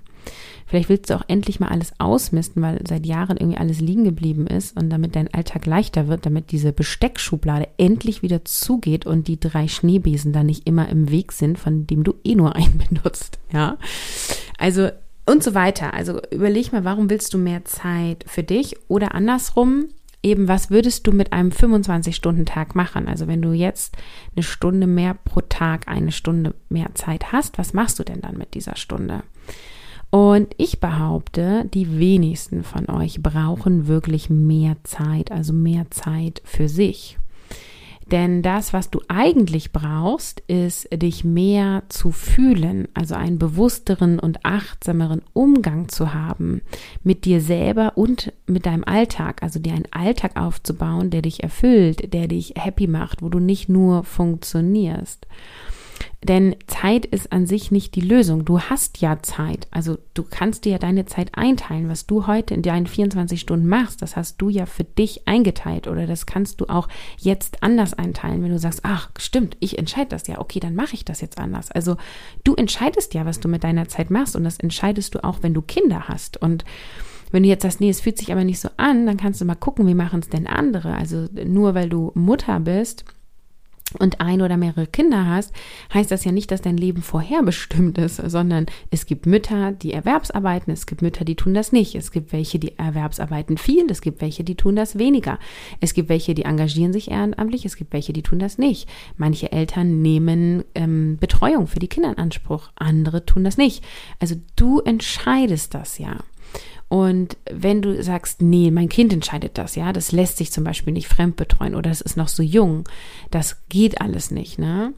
Vielleicht 0.67 0.89
willst 0.89 1.11
du 1.11 1.15
auch 1.15 1.25
endlich 1.29 1.61
mal 1.61 1.69
alles 1.69 1.93
ausmisten, 1.99 2.63
weil 2.63 2.81
seit 2.87 3.07
Jahren 3.07 3.37
irgendwie 3.37 3.59
alles 3.59 3.81
liegen 3.81 4.05
geblieben 4.05 4.47
ist 4.47 4.77
und 4.77 4.91
damit 4.91 5.15
dein 5.15 5.33
Alltag 5.33 5.67
leichter 5.67 6.09
wird, 6.09 6.27
damit 6.27 6.51
diese 6.51 6.73
Besteckschublade 6.73 7.69
endlich 7.79 8.23
wieder 8.23 8.45
zugeht 8.45 9.07
und 9.07 9.29
die 9.29 9.39
drei 9.39 9.69
Schneebesen 9.69 10.33
da 10.33 10.43
nicht 10.43 10.67
immer 10.67 10.89
im 10.89 11.11
Weg 11.11 11.33
sind, 11.33 11.59
von 11.59 11.87
dem 11.87 12.05
du 12.05 12.15
eh 12.25 12.35
nur 12.35 12.57
einen 12.57 12.79
benutzt. 12.89 13.39
Ja, 13.53 13.77
also 14.59 14.91
und 15.27 15.43
so 15.43 15.55
weiter. 15.55 15.93
Also 15.93 16.21
überleg 16.31 16.73
mal, 16.73 16.85
warum 16.85 17.11
willst 17.11 17.35
du 17.35 17.39
mehr 17.39 17.65
Zeit 17.65 18.25
für 18.27 18.43
dich 18.43 18.77
oder 18.89 19.15
andersrum, 19.15 19.89
eben 20.23 20.49
was 20.49 20.71
würdest 20.71 21.07
du 21.07 21.13
mit 21.13 21.33
einem 21.33 21.51
25-Stunden-Tag 21.51 22.75
machen? 22.75 23.09
Also 23.09 23.27
wenn 23.27 23.43
du 23.43 23.53
jetzt 23.53 23.97
eine 24.35 24.43
Stunde 24.43 24.87
mehr 24.87 25.15
pro 25.15 25.41
Tag, 25.41 25.89
eine 25.89 26.13
Stunde 26.13 26.55
mehr 26.69 26.95
Zeit 26.95 27.33
hast, 27.33 27.59
was 27.59 27.75
machst 27.75 27.99
du 27.99 28.05
denn 28.05 28.21
dann 28.21 28.39
mit 28.39 28.55
dieser 28.55 28.77
Stunde? 28.77 29.23
Und 30.11 30.55
ich 30.57 30.81
behaupte, 30.81 31.69
die 31.75 31.99
wenigsten 31.99 32.63
von 32.63 32.89
euch 32.89 33.23
brauchen 33.23 33.87
wirklich 33.89 34.31
mehr 34.31 34.77
Zeit, 34.85 35.31
also 35.33 35.53
mehr 35.53 35.91
Zeit 35.91 36.41
für 36.45 36.69
sich. 36.69 37.19
Denn 38.11 38.41
das, 38.43 38.73
was 38.73 38.89
du 38.91 39.01
eigentlich 39.09 39.73
brauchst, 39.73 40.41
ist, 40.47 40.89
dich 40.93 41.25
mehr 41.25 41.83
zu 41.89 42.13
fühlen, 42.13 42.87
also 42.95 43.17
einen 43.17 43.39
bewussteren 43.39 44.21
und 44.21 44.45
achtsameren 44.45 45.23
Umgang 45.33 45.89
zu 45.89 46.15
haben 46.15 46.63
mit 47.03 47.25
dir 47.25 47.41
selber 47.41 47.97
und 47.97 48.33
mit 48.47 48.65
deinem 48.65 48.85
Alltag, 48.85 49.43
also 49.43 49.59
dir 49.59 49.73
einen 49.73 49.91
Alltag 49.91 50.39
aufzubauen, 50.41 51.11
der 51.11 51.23
dich 51.23 51.43
erfüllt, 51.43 52.13
der 52.15 52.29
dich 52.29 52.55
happy 52.57 52.87
macht, 52.87 53.23
wo 53.23 53.29
du 53.29 53.41
nicht 53.41 53.69
nur 53.69 54.05
funktionierst. 54.05 55.27
Denn 56.25 56.57
Zeit 56.67 57.05
ist 57.07 57.31
an 57.31 57.47
sich 57.47 57.71
nicht 57.71 57.95
die 57.95 58.01
Lösung. 58.01 58.45
Du 58.45 58.59
hast 58.59 59.01
ja 59.01 59.23
Zeit. 59.23 59.69
Also 59.71 59.99
du 60.15 60.25
kannst 60.25 60.65
dir 60.65 60.73
ja 60.73 60.79
deine 60.79 61.07
Zeit 61.07 61.37
einteilen. 61.37 61.89
Was 61.89 62.07
du 62.07 62.27
heute 62.27 62.55
in 62.55 62.63
deinen 62.63 62.87
24 62.87 63.41
Stunden 63.41 63.69
machst, 63.69 64.03
das 64.03 64.17
hast 64.17 64.39
du 64.39 64.49
ja 64.49 64.67
für 64.67 64.85
dich 64.85 65.29
eingeteilt. 65.29 65.87
Oder 65.87 66.07
das 66.07 66.27
kannst 66.27 66.61
du 66.61 66.67
auch 66.67 66.89
jetzt 67.19 67.63
anders 67.63 67.95
einteilen, 67.95 68.43
wenn 68.43 68.51
du 68.51 68.59
sagst, 68.59 68.81
ach 68.83 69.11
stimmt, 69.19 69.57
ich 69.61 69.79
entscheide 69.79 70.09
das 70.09 70.27
ja. 70.27 70.41
Okay, 70.41 70.59
dann 70.59 70.75
mache 70.75 70.95
ich 70.95 71.05
das 71.05 71.21
jetzt 71.21 71.39
anders. 71.39 71.71
Also 71.71 71.97
du 72.45 72.55
entscheidest 72.55 73.15
ja, 73.15 73.25
was 73.27 73.39
du 73.39 73.49
mit 73.49 73.63
deiner 73.63 73.87
Zeit 73.89 74.11
machst. 74.11 74.35
Und 74.37 74.45
das 74.45 74.59
entscheidest 74.59 75.15
du 75.15 75.23
auch, 75.23 75.43
wenn 75.43 75.55
du 75.55 75.63
Kinder 75.63 76.09
hast. 76.09 76.41
Und 76.43 76.65
Wenn 77.33 77.43
du 77.43 77.49
jetzt 77.49 77.63
sagst, 77.63 77.81
nee, 77.81 77.91
es 77.91 78.01
fühlt 78.01 78.19
sich 78.19 78.33
aber 78.33 78.45
nicht 78.45 78.61
so 78.61 78.69
an, 78.77 79.07
dann 79.07 79.17
kannst 79.17 79.41
du 79.41 79.45
mal 79.45 79.57
gucken, 79.57 79.87
wie 79.87 79.95
machen 79.95 80.21
es 80.21 80.29
denn 80.29 80.47
andere. 80.47 80.95
Also 80.95 81.27
nur 81.45 81.75
weil 81.75 81.89
du 81.89 82.13
Mutter 82.15 82.61
bist, 82.61 83.05
und 83.99 84.21
ein 84.21 84.43
oder 84.43 84.57
mehrere 84.57 84.87
Kinder 84.87 85.27
hast, 85.27 85.53
heißt 85.95 86.11
das 86.11 86.25
ja 86.25 86.33
nicht, 86.33 86.51
dass 86.51 86.61
dein 86.61 86.77
Leben 86.77 87.03
vorherbestimmt 87.03 87.99
ist, 87.99 88.17
sondern 88.17 88.67
es 88.91 89.07
gibt 89.07 89.27
Mütter, 89.27 89.73
die 89.73 89.93
Erwerbsarbeiten, 89.93 90.73
es 90.73 90.87
gibt 90.87 91.03
Mütter, 91.03 91.25
die 91.25 91.37
tun 91.37 91.55
das 91.55 91.73
nicht, 91.73 91.95
es 91.95 92.11
gibt 92.11 92.33
welche, 92.33 92.59
die 92.59 92.77
Erwerbsarbeiten 92.79 93.59
viel, 93.59 93.87
es 93.89 94.01
gibt 94.01 94.21
welche, 94.21 94.43
die 94.43 94.57
tun 94.57 94.77
das 94.77 94.99
weniger, 94.99 95.39
es 95.81 95.95
gibt 95.95 96.09
welche, 96.09 96.35
die 96.35 96.43
engagieren 96.43 96.93
sich 96.93 97.11
ehrenamtlich, 97.11 97.65
es 97.65 97.77
gibt 97.77 97.93
welche, 97.93 98.13
die 98.13 98.23
tun 98.23 98.39
das 98.39 98.59
nicht. 98.59 98.89
Manche 99.17 99.53
Eltern 99.53 100.03
nehmen 100.03 100.65
ähm, 100.75 101.17
Betreuung 101.19 101.69
für 101.69 101.79
die 101.79 101.89
Kinder 101.89 102.11
in 102.11 102.19
Anspruch, 102.19 102.71
andere 102.75 103.25
tun 103.25 103.45
das 103.45 103.57
nicht. 103.57 103.85
Also 104.19 104.35
du 104.57 104.81
entscheidest 104.81 105.75
das 105.75 105.99
ja. 105.99 106.17
Und 106.89 107.37
wenn 107.51 107.83
du 107.83 108.01
sagst, 108.03 108.43
nee, 108.43 108.71
mein 108.71 108.89
Kind 108.89 109.13
entscheidet 109.13 109.59
das, 109.59 109.75
ja, 109.75 109.93
das 109.93 110.13
lässt 110.13 110.37
sich 110.37 110.53
zum 110.53 110.63
Beispiel 110.63 110.93
nicht 110.93 111.09
fremdbetreuen 111.09 111.75
oder 111.75 111.91
es 111.91 112.01
ist 112.01 112.17
noch 112.17 112.29
so 112.29 112.43
jung, 112.43 112.89
das 113.31 113.67
geht 113.69 114.01
alles 114.01 114.31
nicht, 114.31 114.59
ne? 114.59 114.95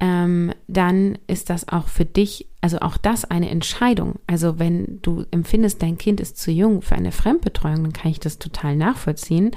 Ähm, 0.00 0.52
dann 0.66 1.18
ist 1.26 1.50
das 1.50 1.68
auch 1.68 1.88
für 1.88 2.04
dich, 2.04 2.49
also 2.60 2.80
auch 2.80 2.96
das 2.98 3.24
eine 3.24 3.48
Entscheidung. 3.48 4.18
Also 4.26 4.58
wenn 4.58 5.00
du 5.00 5.24
empfindest, 5.30 5.82
dein 5.82 5.96
Kind 5.96 6.20
ist 6.20 6.36
zu 6.36 6.50
jung 6.50 6.82
für 6.82 6.94
eine 6.94 7.12
Fremdbetreuung, 7.12 7.82
dann 7.82 7.92
kann 7.92 8.10
ich 8.10 8.20
das 8.20 8.38
total 8.38 8.76
nachvollziehen. 8.76 9.52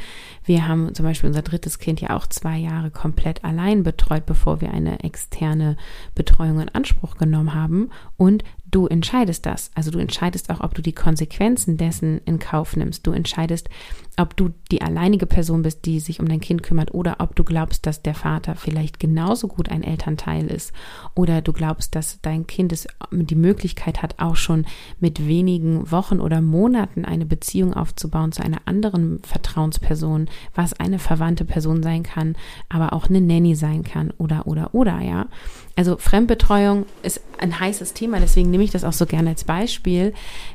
Wir 0.45 0.67
haben 0.67 0.93
zum 0.95 1.05
Beispiel 1.05 1.27
unser 1.27 1.41
drittes 1.41 1.79
Kind 1.79 1.99
ja 1.99 2.15
auch 2.15 2.27
zwei 2.27 2.57
Jahre 2.57 2.91
komplett 2.91 3.43
allein 3.43 3.83
betreut, 3.83 4.25
bevor 4.25 4.61
wir 4.61 4.71
eine 4.71 5.03
externe 5.03 5.75
Betreuung 6.15 6.61
in 6.61 6.69
Anspruch 6.69 7.17
genommen 7.17 7.53
haben. 7.53 7.89
Und 8.15 8.43
Du 8.73 8.87
entscheidest 8.87 9.45
das. 9.45 9.69
Also 9.75 9.91
du 9.91 9.99
entscheidest 9.99 10.49
auch, 10.49 10.61
ob 10.61 10.73
du 10.73 10.81
die 10.81 10.93
Konsequenzen 10.93 11.77
dessen 11.77 12.19
in 12.25 12.39
Kauf 12.39 12.75
nimmst. 12.75 13.05
Du 13.05 13.11
entscheidest, 13.11 13.69
ob 14.17 14.35
du 14.35 14.49
die 14.71 14.81
alleinige 14.81 15.27
Person 15.27 15.61
bist, 15.61 15.85
die 15.85 15.99
sich 15.99 16.19
um 16.19 16.27
dein 16.27 16.39
Kind 16.39 16.63
kümmert 16.63 16.91
oder 16.91 17.17
ob 17.19 17.35
du 17.35 17.43
glaubst, 17.43 17.85
dass 17.85 18.01
der 18.01 18.15
Vater 18.15 18.55
vielleicht 18.55 18.99
genauso 18.99 19.47
gut 19.47 19.69
ein 19.69 19.83
Elternteil 19.83 20.47
ist 20.47 20.73
oder 21.13 21.43
du 21.43 21.53
glaubst, 21.53 21.93
dass 21.93 22.19
dein 22.23 22.47
Kind 22.47 22.73
es 22.73 22.87
die 23.11 23.35
Möglichkeit 23.35 24.01
hat, 24.01 24.15
auch 24.19 24.35
schon 24.35 24.65
mit 24.99 25.27
wenigen 25.27 25.91
Wochen 25.91 26.19
oder 26.19 26.41
Monaten 26.41 27.05
eine 27.05 27.25
Beziehung 27.25 27.73
aufzubauen 27.73 28.31
zu 28.31 28.43
einer 28.43 28.61
anderen 28.65 29.21
Vertrauensperson, 29.23 30.29
was 30.55 30.73
eine 30.73 30.99
verwandte 30.99 31.45
Person 31.45 31.83
sein 31.83 32.03
kann, 32.03 32.35
aber 32.69 32.93
auch 32.93 33.09
eine 33.09 33.21
Nanny 33.21 33.55
sein 33.55 33.83
kann 33.83 34.11
oder 34.17 34.47
oder 34.47 34.73
oder 34.73 35.01
ja. 35.01 35.27
Also 35.75 35.97
Fremdbetreuung 35.97 36.85
ist 37.01 37.21
ein 37.39 37.59
heißes 37.59 37.93
Thema, 37.93 38.19
deswegen 38.19 38.51
nehme 38.51 38.63
ich 38.63 38.71
das 38.71 38.83
auch 38.83 38.93
so 38.93 39.05
gerne 39.05 39.29
als 39.29 39.43
Beispiel. 39.43 40.13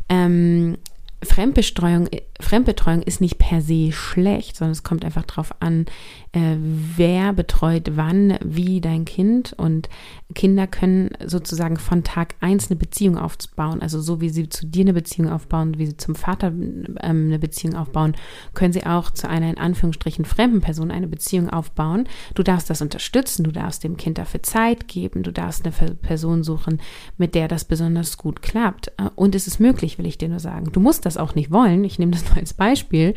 Ähm, 0.09 0.79
Fremdbetreuung, 1.23 2.09
Fremdbetreuung 2.41 3.03
ist 3.03 3.21
nicht 3.21 3.39
per 3.39 3.61
se 3.61 3.91
schlecht, 3.91 4.57
sondern 4.57 4.73
es 4.73 4.85
kommt 4.85 5.05
einfach 5.05 5.25
darauf 5.25 5.53
an, 5.61 5.87
äh, 6.33 6.57
wer 6.59 7.33
betreut 7.33 7.93
wann, 7.95 8.39
wie 8.45 8.81
dein 8.81 9.05
Kind. 9.05 9.55
Und 9.55 9.89
Kinder 10.35 10.67
können 10.67 11.11
sozusagen 11.25 11.79
von 11.79 12.05
Tag 12.05 12.35
eins 12.41 12.71
eine 12.71 12.79
Beziehung 12.79 13.17
aufbauen. 13.17 13.81
Also 13.81 14.01
so 14.01 14.21
wie 14.21 14.29
sie 14.29 14.49
zu 14.49 14.67
dir 14.67 14.83
eine 14.83 14.93
Beziehung 14.93 15.31
aufbauen, 15.31 15.79
wie 15.79 15.87
sie 15.87 15.97
zum 15.97 16.15
Vater 16.15 16.49
ähm, 16.49 16.93
eine 17.01 17.39
Beziehung 17.39 17.77
aufbauen, 17.77 18.15
können 18.55 18.73
sie 18.73 18.85
auch 18.85 19.11
zu 19.11 19.29
einer 19.29 19.49
in 19.49 19.59
Anführungsstrichen 19.59 20.25
fremden 20.25 20.61
Person 20.61 20.91
eine 20.91 21.09
Beziehung 21.09 21.49
aufbauen. 21.49 22.07
Du 22.35 22.43
darfst 22.43 22.69
das 22.69 22.83
unterstützen, 22.83 23.45
du 23.45 23.53
darfst 23.53 23.85
dem 23.85 23.97
Kind 23.97 24.19
dafür 24.19 24.43
Zeit 24.43 24.89
geben, 24.89 25.23
du 25.23 25.33
darfst 25.33 25.65
eine 25.65 25.95
Person 25.95 26.43
suchen, 26.45 26.81
mit 27.17 27.35
der 27.35 27.49
das 27.49 27.65
besonders 27.65 28.19
gut 28.19 28.43
klappt. 28.43 28.89
Äh, 28.99 29.09
und 29.15 29.35
es 29.35 29.47
ist 29.47 29.61
möglich, 29.61 29.99
will 29.99 30.07
ich 30.07 30.19
dir 30.19 30.29
nur 30.29 30.41
sagen. 30.41 30.73
Du 30.73 30.81
musst 30.81 31.07
das 31.07 31.17
auch 31.17 31.35
nicht 31.35 31.51
wollen. 31.51 31.85
Ich 31.85 31.99
nehme 31.99 32.13
das 32.13 32.25
nur 32.27 32.37
als 32.37 32.53
Beispiel. 32.53 33.15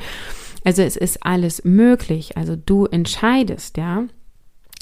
Also 0.63 0.83
es 0.83 0.95
ist 0.95 1.25
alles 1.25 1.63
möglich. 1.63 2.37
Also 2.37 2.55
du 2.55 2.85
entscheidest, 3.01 3.77
ja. 3.77 4.03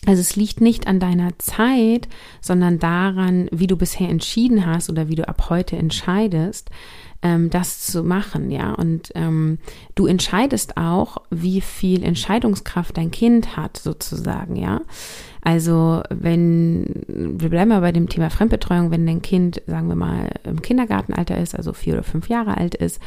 Also 0.06 0.22
es 0.22 0.36
liegt 0.36 0.62
nicht 0.62 0.88
an 0.88 1.00
deiner 1.00 1.38
Zeit, 1.40 2.08
sondern 2.42 2.80
daran, 2.80 3.48
wie 3.52 3.68
du 3.68 3.76
bisher 3.76 4.10
entschieden 4.10 4.66
hast 4.66 4.90
oder 4.90 5.10
wie 5.10 5.16
du 5.16 5.28
ab 5.28 5.50
heute 5.50 5.76
entscheidest, 5.76 6.70
ähm, 7.22 7.50
das 7.50 7.86
zu 7.86 8.04
machen, 8.04 8.50
ja. 8.52 8.74
Und 8.74 9.12
ähm, 9.16 9.60
du 9.96 10.06
entscheidest 10.06 10.78
auch, 10.78 11.18
wie 11.30 11.62
viel 11.62 12.04
Entscheidungskraft 12.04 12.98
dein 12.98 13.12
Kind 13.12 13.58
hat, 13.58 13.78
sozusagen, 13.78 14.56
ja. 14.56 14.82
Also 15.42 16.04
wenn, 16.10 17.04
wir 17.08 17.50
bleiben 17.50 17.70
mal 17.70 17.82
bei 17.82 17.92
dem 17.92 18.10
Thema 18.10 18.30
Fremdbetreuung, 18.30 18.92
wenn 18.92 19.06
dein 19.06 19.22
Kind, 19.22 19.62
sagen 19.68 19.88
wir 19.88 19.96
mal, 19.96 20.30
im 20.44 20.62
Kindergartenalter 20.62 21.38
ist, 21.38 21.56
also 21.56 21.74
vier 21.74 21.94
oder 21.94 22.04
fünf 22.04 22.28
Jahre 22.28 22.58
alt 22.58 22.76
ist 22.76 23.00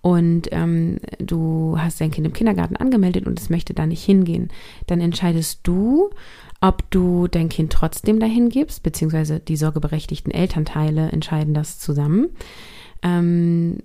und 0.00 0.48
ähm, 0.52 0.98
du 1.18 1.76
hast 1.78 2.00
dein 2.00 2.10
Kind 2.10 2.26
im 2.26 2.32
Kindergarten 2.32 2.76
angemeldet 2.76 3.26
und 3.26 3.40
es 3.40 3.50
möchte 3.50 3.74
da 3.74 3.86
nicht 3.86 4.04
hingehen, 4.04 4.48
dann 4.86 5.00
entscheidest 5.00 5.60
du, 5.64 6.10
ob 6.60 6.88
du 6.90 7.26
dein 7.26 7.48
Kind 7.48 7.72
trotzdem 7.72 8.20
dahin 8.20 8.50
gibst, 8.50 8.82
beziehungsweise 8.82 9.40
die 9.40 9.56
sorgeberechtigten 9.56 10.32
Elternteile 10.32 11.10
entscheiden 11.10 11.54
das 11.54 11.78
zusammen. 11.78 12.28
Ähm, 13.02 13.78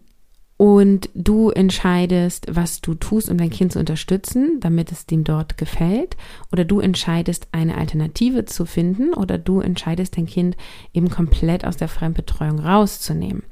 und 0.58 1.10
du 1.14 1.50
entscheidest, 1.50 2.48
was 2.50 2.80
du 2.80 2.94
tust, 2.94 3.30
um 3.30 3.38
dein 3.38 3.50
Kind 3.50 3.74
zu 3.74 3.80
unterstützen, 3.80 4.62
damit 4.62 4.90
es 4.90 5.06
dem 5.06 5.26
dort 5.26 5.58
gefällt. 5.58 6.16
Oder 6.50 6.64
du 6.64 6.80
entscheidest, 6.80 7.50
eine 7.52 7.76
Alternative 7.76 8.46
zu 8.46 8.66
finden. 8.66 9.14
Oder 9.14 9.38
du 9.38 9.60
entscheidest, 9.60 10.16
dein 10.16 10.28
Kind 10.28 10.56
eben 10.94 11.10
komplett 11.10 11.66
aus 11.66 11.76
der 11.76 11.90
Fremdbetreuung 11.90 12.60
rauszunehmen. 12.60 13.44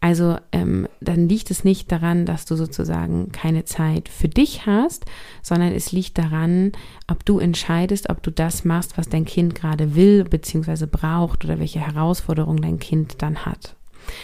Also 0.00 0.36
ähm, 0.50 0.88
dann 1.00 1.28
liegt 1.28 1.52
es 1.52 1.62
nicht 1.62 1.92
daran, 1.92 2.26
dass 2.26 2.44
du 2.44 2.56
sozusagen 2.56 3.30
keine 3.30 3.64
Zeit 3.64 4.08
für 4.08 4.28
dich 4.28 4.66
hast, 4.66 5.04
sondern 5.42 5.72
es 5.72 5.92
liegt 5.92 6.18
daran, 6.18 6.72
ob 7.06 7.24
du 7.24 7.38
entscheidest, 7.38 8.10
ob 8.10 8.20
du 8.24 8.32
das 8.32 8.64
machst, 8.64 8.98
was 8.98 9.08
dein 9.08 9.24
Kind 9.24 9.54
gerade 9.54 9.94
will 9.94 10.24
bzw. 10.24 10.86
braucht 10.86 11.44
oder 11.44 11.60
welche 11.60 11.80
Herausforderungen 11.80 12.62
dein 12.62 12.80
Kind 12.80 13.22
dann 13.22 13.46
hat. 13.46 13.77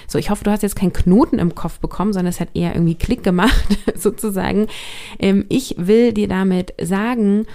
So, 0.07 0.19
ich 0.19 0.31
hoffe, 0.31 0.45
du 0.45 0.51
hast 0.51 0.63
jetzt 0.63 0.77
keinen 0.77 0.93
Knoten 0.93 1.39
im 1.39 1.55
Kopf 1.55 1.79
bekommen, 1.79 2.13
sondern 2.13 2.31
es 2.31 2.41
hat 2.41 2.49
eher 2.55 2.75
irgendwie 2.75 2.95
Klick 2.95 3.23
gemacht, 3.23 3.67
sozusagen. 3.95 4.67
Ähm, 5.19 5.45
ich 5.49 5.75
will 5.79 6.13
dir 6.13 6.29
damit 6.29 6.75
sagen, 6.81 7.47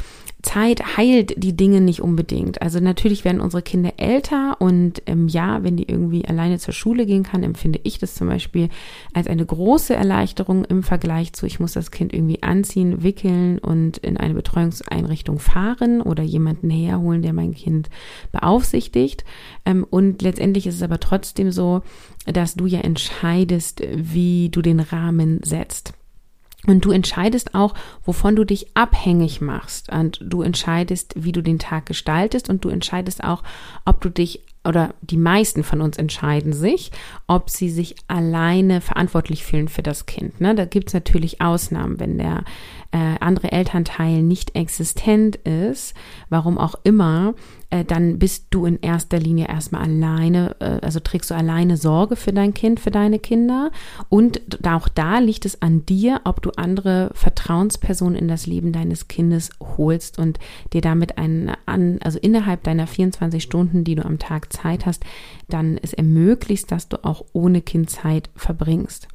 Zeit 0.42 0.98
heilt 0.98 1.44
die 1.44 1.56
Dinge 1.56 1.82
nicht 1.82 2.02
unbedingt. 2.02 2.62
Also 2.62 2.80
natürlich 2.80 3.26
werden 3.26 3.42
unsere 3.42 3.62
Kinder 3.62 3.94
älter 3.98 4.56
und 4.60 5.02
ähm, 5.06 5.28
ja, 5.28 5.64
wenn 5.64 5.76
die 5.76 5.90
irgendwie 5.90 6.26
alleine 6.26 6.60
zur 6.60 6.74
Schule 6.74 7.06
gehen 7.06 7.24
kann, 7.24 7.44
empfinde 7.44 7.82
ich 7.84 8.00
das 8.00 8.16
zum 8.16 8.28
Beispiel 8.28 8.70
als 9.14 9.28
eine 9.28 9.46
große 9.46 9.94
Erleichterung 9.94 10.64
im 10.64 10.82
Vergleich 10.82 11.34
zu, 11.34 11.46
ich 11.46 11.60
muss 11.60 11.74
das 11.74 11.92
Kind 11.92 12.14
irgendwie 12.14 12.42
anziehen, 12.42 13.04
wickeln 13.04 13.60
und 13.60 13.98
in 13.98 14.16
eine 14.16 14.34
Betreuungseinrichtung 14.34 15.40
fahren 15.40 16.02
oder 16.02 16.24
jemanden 16.24 16.70
herholen, 16.70 17.22
der 17.22 17.34
mein 17.34 17.54
Kind 17.54 17.90
beaufsichtigt. 18.32 19.26
Ähm, 19.66 19.86
und 19.90 20.22
letztendlich 20.22 20.68
ist 20.68 20.76
es 20.76 20.84
aber 20.84 21.02
trotzdem 21.02 21.52
so, 21.52 21.82
dass 22.26 22.56
du 22.56 22.66
ja 22.66 22.80
entscheidest, 22.80 23.82
wie 23.94 24.50
du 24.50 24.62
den 24.62 24.80
Rahmen 24.80 25.42
setzt. 25.44 25.94
Und 26.68 26.84
du 26.84 26.92
entscheidest 26.92 27.56
auch, 27.56 27.74
wovon 28.04 28.36
du 28.36 28.44
dich 28.44 28.76
abhängig 28.76 29.40
machst. 29.40 29.92
Und 29.92 30.20
du 30.22 30.42
entscheidest, 30.42 31.14
wie 31.16 31.32
du 31.32 31.42
den 31.42 31.60
Tag 31.60 31.86
gestaltest. 31.86 32.50
Und 32.50 32.66
du 32.66 32.70
entscheidest 32.70 33.24
auch, 33.24 33.44
ob 33.86 34.02
du 34.02 34.10
dich 34.10 34.42
oder 34.68 34.94
die 35.02 35.18
meisten 35.18 35.64
von 35.64 35.82
uns 35.82 35.98
entscheiden 35.98 36.52
sich, 36.52 36.92
ob 37.28 37.50
sie 37.50 37.70
sich 37.70 37.96
alleine 38.08 38.82
verantwortlich 38.82 39.46
fühlen 39.46 39.70
für 39.70 39.82
das 39.82 40.06
Kind. 40.06 40.42
Ne? 40.42 40.54
Da 40.54 40.66
gibt 40.66 40.90
es 40.90 40.94
natürlich 40.94 41.40
Ausnahmen, 41.40 42.00
wenn 42.00 42.18
der 42.18 42.44
äh, 42.92 43.16
andere 43.22 43.52
Elternteil 43.54 44.22
nicht 44.22 44.56
existent 44.56 45.38
ist, 45.38 45.94
warum 46.28 46.58
auch 46.58 46.76
immer, 46.84 47.36
äh, 47.70 47.86
dann 47.86 48.18
bist 48.18 48.48
du 48.50 48.66
in 48.66 48.80
erster 48.82 49.20
Linie 49.20 49.48
erstmal 49.48 49.84
alleine, 49.84 50.56
äh, 50.60 50.80
also 50.82 51.00
trägst 51.00 51.30
du 51.30 51.36
alleine 51.36 51.78
Sorge 51.78 52.16
für 52.16 52.34
dein 52.34 52.54
Kind, 52.54 52.80
für 52.80 52.90
deine 52.90 53.20
Kinder. 53.20 53.72
Und 54.10 54.42
auch 54.68 54.88
da 54.88 55.20
liegt 55.20 55.46
es 55.46 55.62
an 55.62 55.86
dir, 55.86 56.22
ob 56.24 56.42
du 56.42 56.52
andere 56.52 57.12
Vertrauenspersonen 57.14 58.16
in 58.16 58.28
das 58.28 58.48
Leben 58.48 58.72
deines 58.72 59.08
Kindes 59.08 59.52
holst 59.78 60.18
und 60.18 60.40
dir 60.74 60.82
damit 60.82 61.18
einen, 61.18 61.52
an, 61.66 62.00
also 62.04 62.18
innerhalb 62.18 62.64
deiner 62.64 62.88
24 62.88 63.42
Stunden, 63.44 63.84
die 63.84 63.96
du 63.96 64.04
am 64.04 64.18
Tag 64.18 64.52
Zeit 64.52 64.86
hast, 64.86 65.04
dann 65.48 65.78
es 65.82 65.94
ermöglicht, 65.94 66.72
dass 66.72 66.90
du 66.90 67.04
auch 67.04 67.24
ohne 67.34 67.62
Kind 67.62 67.90
Zeit 67.90 68.30
verbringst. 68.36 69.08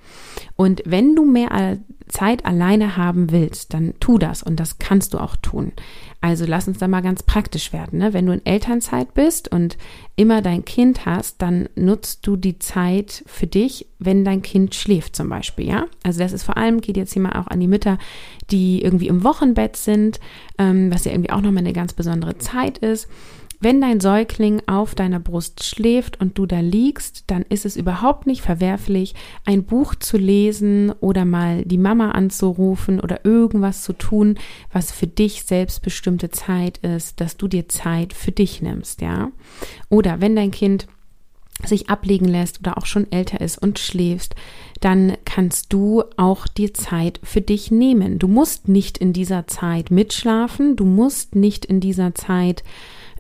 Und 0.57 0.83
wenn 0.87 1.17
du 1.17 1.25
mehr 1.25 1.79
Zeit 2.09 2.45
alleine 2.45 2.97
haben 2.97 3.31
willst, 3.31 3.75
dann 3.75 3.95
tu 4.01 4.19
das 4.19 4.43
und 4.43 4.61
das 4.61 4.79
kannst 4.79 5.15
du 5.15 5.19
auch 5.19 5.37
tun. 5.37 5.73
Also 6.21 6.47
lass 6.47 6.69
uns 6.69 6.79
da 6.79 6.89
mal 6.89 7.03
ganz 7.03 7.23
praktisch 7.23 7.73
werden. 7.73 7.99
Ne? 7.99 8.13
Wenn 8.13 8.27
du 8.27 8.33
in 8.33 8.47
Elternzeit 8.47 9.13
bist 9.15 9.53
und 9.53 9.77
immer 10.17 10.41
dein 10.41 10.65
Kind 10.65 11.05
hast, 11.07 11.43
dann 11.43 11.69
nutzt 11.75 12.27
du 12.27 12.37
die 12.37 12.59
Zeit 12.59 13.25
für 13.27 13.47
dich, 13.47 13.89
wenn 13.99 14.25
dein 14.25 14.41
Kind 14.41 14.75
schläft 14.75 15.17
zum 15.17 15.29
Beispiel. 15.29 15.67
Ja, 15.67 15.87
also 16.03 16.21
das 16.21 16.33
ist 16.33 16.45
vor 16.45 16.57
allem 16.57 16.81
geht 16.81 16.97
jetzt 16.97 17.13
hier 17.13 17.23
mal 17.23 17.39
auch 17.39 17.49
an 17.49 17.61
die 17.61 17.69
Mütter, 17.69 17.99
die 18.51 18.83
irgendwie 18.83 19.09
im 19.09 19.23
Wochenbett 19.23 19.77
sind, 19.77 20.21
ähm, 20.59 20.91
was 20.93 21.05
ja 21.05 21.13
irgendwie 21.13 21.31
auch 21.31 21.41
nochmal 21.41 21.63
eine 21.63 21.73
ganz 21.73 21.93
besondere 21.93 22.39
Zeit 22.39 22.79
ist. 22.79 23.09
Wenn 23.61 23.81
dein 23.81 24.01
Säugling 24.01 24.63
auf 24.67 24.95
deiner 24.95 25.21
Brust 25.21 25.65
schläft 25.65 26.21
und 26.21 26.39
du 26.39 26.47
da 26.47 26.61
liegst, 26.61 27.25
dann 27.29 27.43
ist 27.43 27.65
es 27.65 27.77
überhaupt 27.77 28.27
nicht 28.27 28.43
verwerflich, 28.43 29.15
ein 29.45 29.65
Buch 29.65 29.95
zu 29.95 30.19
lesen 30.19 30.93
oder 31.01 31.25
mal 31.25 31.65
die 31.65 31.79
Mama 31.79 32.11
anzurufen 32.11 33.01
oder 33.01 33.25
irgendwas 33.25 33.83
zu 33.83 33.93
tun, 33.93 34.39
was 34.73 34.93
für 34.93 35.07
dich 35.07 35.45
selbstbestimmte 35.45 36.31
Zeit 36.31 36.79
ist, 36.79 37.21
dass 37.21 37.37
du 37.37 37.49
dir 37.49 37.69
Zeit 37.69 38.13
für 38.13 38.33
dich 38.33 38.63
nimmst, 38.63 39.01
ja? 39.01 39.31
Oder 39.89 40.21
wenn 40.21 40.37
dein 40.37 40.51
Kind 40.51 40.87
sich 41.65 41.89
ablegen 41.89 42.27
lässt 42.27 42.61
oder 42.61 42.79
auch 42.79 42.87
schon 42.87 43.11
älter 43.13 43.41
ist 43.41 43.59
und 43.59 43.79
schläfst, 43.79 44.35
dann 44.81 45.17
kannst 45.25 45.73
du 45.73 46.03
auch 46.17 46.47
dir 46.47 46.75
Zeit 46.75 47.21
für 47.23 47.41
dich 47.41 47.71
nehmen. 47.71 48.19
Du 48.19 48.29
musst 48.29 48.69
nicht 48.69 48.99
in 48.99 49.13
dieser 49.13 49.47
Zeit 49.47 49.91
mitschlafen, 49.91 50.77
du 50.77 50.85
musst 50.85 51.37
nicht 51.37 51.65
in 51.65 51.81
dieser 51.81 52.15
Zeit 52.15 52.65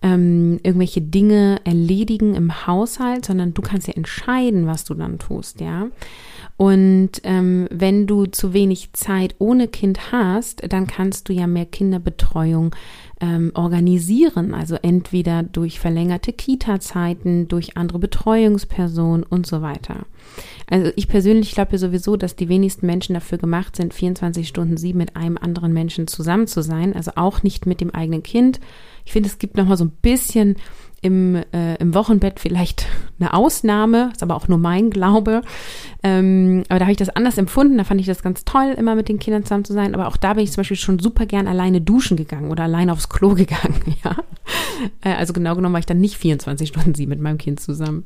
ähm, 0.05 0.61
irgendwelche 0.63 1.01
Dinge 1.01 1.61
erledigen 1.65 2.35
im 2.35 2.67
Haushalt, 2.67 3.25
sondern 3.25 3.55
du 3.55 3.63
kannst 3.63 3.89
ja 3.89 3.95
entscheiden, 3.95 4.67
was 4.67 4.85
du 4.85 4.93
dann 4.93 5.19
tust, 5.19 5.61
ja. 5.63 5.87
Und 6.57 7.11
ähm, 7.25 7.67
wenn 7.71 8.07
du 8.07 8.27
zu 8.27 8.53
wenig 8.53 8.93
Zeit 8.93 9.35
ohne 9.39 9.67
Kind 9.67 10.13
hast, 10.13 10.63
dann 10.69 10.87
kannst 10.87 11.29
du 11.29 11.33
ja 11.33 11.49
mehr 11.49 11.67
Kinderbetreuung 11.67 12.77
ähm, 13.21 13.51
organisieren. 13.55 14.55
Also 14.55 14.77
entweder 14.77 15.43
durch 15.43 15.81
verlängerte 15.81 16.33
Kita-Zeiten, 16.33 17.49
durch 17.49 17.77
andere 17.77 17.99
Betreuungspersonen 17.99 19.25
und 19.25 19.47
so 19.47 19.63
weiter. 19.63 20.07
Also 20.71 20.93
ich 20.95 21.09
persönlich 21.09 21.55
glaube 21.55 21.77
sowieso, 21.79 22.17
dass 22.17 22.37
die 22.37 22.49
wenigsten 22.49 22.87
Menschen 22.87 23.15
dafür 23.15 23.39
gemacht 23.39 23.75
sind, 23.75 23.93
24 23.93 24.47
Stunden 24.47 24.77
sieben 24.77 24.99
mit 24.99 25.17
einem 25.17 25.39
anderen 25.39 25.73
Menschen 25.73 26.07
zusammen 26.07 26.47
zu 26.47 26.63
sein. 26.63 26.95
Also 26.95 27.13
auch 27.17 27.43
nicht 27.43 27.67
mit 27.67 27.81
dem 27.81 27.91
eigenen 27.91 28.23
Kind. 28.23 28.61
Ich 29.05 29.13
finde, 29.13 29.29
es 29.29 29.39
gibt 29.39 29.57
noch 29.57 29.67
mal 29.67 29.77
so 29.77 29.85
ein 29.85 29.93
bisschen 30.03 30.57
im, 31.03 31.37
äh, 31.53 31.77
im 31.77 31.95
Wochenbett 31.95 32.41
vielleicht 32.41 32.87
eine 33.21 33.35
Ausnahme, 33.35 34.11
ist 34.13 34.23
aber 34.23 34.37
auch 34.37 34.49
nur 34.49 34.59
mein 34.59 34.91
Glaube. 34.91 35.43
Ähm, 36.05 36.65
aber 36.69 36.79
da 36.79 36.85
habe 36.85 36.93
ich 36.93 36.99
das 36.99 37.09
anders 37.09 37.39
empfunden. 37.39 37.79
Da 37.79 37.85
fand 37.85 37.99
ich 37.99 38.07
das 38.07 38.23
ganz 38.23 38.45
toll, 38.45 38.75
immer 38.77 38.95
mit 38.95 39.09
den 39.09 39.19
Kindern 39.19 39.43
zusammen 39.43 39.65
zu 39.65 39.73
sein. 39.73 39.95
Aber 39.95 40.07
auch 40.07 40.19
da 40.19 40.35
bin 40.35 40.45
ich 40.45 40.53
zum 40.53 40.61
Beispiel 40.61 40.77
schon 40.77 40.99
super 40.99 41.25
gern 41.25 41.49
alleine 41.49 41.81
duschen 41.81 42.19
gegangen 42.19 42.51
oder 42.51 42.65
alleine 42.65 42.93
aufs 42.93 43.09
Klo 43.09 43.31
gegangen. 43.35 43.81
Ja, 44.05 44.17
äh, 45.01 45.15
also 45.15 45.33
genau 45.33 45.55
genommen 45.55 45.73
war 45.73 45.81
ich 45.81 45.87
dann 45.87 46.01
nicht 46.01 46.19
24 46.19 46.69
Stunden 46.69 46.95
sie 46.95 47.07
mit 47.07 47.21
meinem 47.21 47.39
Kind 47.39 47.59
zusammen. 47.59 48.05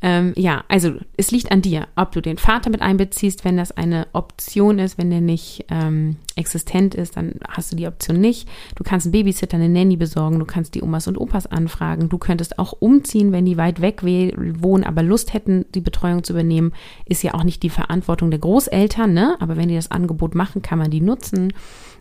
Ähm, 0.00 0.32
ja, 0.36 0.64
also 0.68 0.94
es 1.18 1.30
liegt 1.30 1.52
an 1.52 1.60
dir, 1.60 1.86
ob 1.96 2.12
du 2.12 2.22
den 2.22 2.38
Vater 2.38 2.70
mit 2.70 2.80
einbeziehst, 2.80 3.44
wenn 3.44 3.58
das 3.58 3.72
eine 3.72 4.06
Option 4.14 4.78
ist, 4.78 4.96
wenn 4.96 5.10
der 5.10 5.20
nicht 5.20 5.66
ähm, 5.68 6.16
existent 6.38 6.94
ist, 6.94 7.16
dann 7.16 7.34
hast 7.48 7.72
du 7.72 7.76
die 7.76 7.86
Option 7.86 8.20
nicht. 8.20 8.48
Du 8.76 8.84
kannst 8.84 9.06
einen 9.06 9.12
Babysitter, 9.12 9.56
eine 9.56 9.68
Nanny 9.68 9.96
besorgen, 9.96 10.38
du 10.38 10.44
kannst 10.46 10.74
die 10.74 10.82
Omas 10.82 11.08
und 11.08 11.18
Opas 11.18 11.46
anfragen, 11.46 12.08
du 12.08 12.18
könntest 12.18 12.58
auch 12.58 12.72
umziehen, 12.72 13.32
wenn 13.32 13.44
die 13.44 13.56
weit 13.56 13.80
weg 13.80 14.02
wohnen, 14.02 14.84
aber 14.84 15.02
Lust 15.02 15.34
hätten, 15.34 15.66
die 15.74 15.80
Betreuung 15.80 16.22
zu 16.22 16.32
übernehmen, 16.32 16.72
ist 17.04 17.17
ja 17.22 17.34
auch 17.34 17.44
nicht 17.44 17.62
die 17.62 17.70
Verantwortung 17.70 18.30
der 18.30 18.40
Großeltern, 18.40 19.12
ne? 19.12 19.36
Aber 19.40 19.56
wenn 19.56 19.68
die 19.68 19.74
das 19.74 19.90
Angebot 19.90 20.34
machen, 20.34 20.62
kann 20.62 20.78
man 20.78 20.90
die 20.90 21.00
nutzen. 21.00 21.52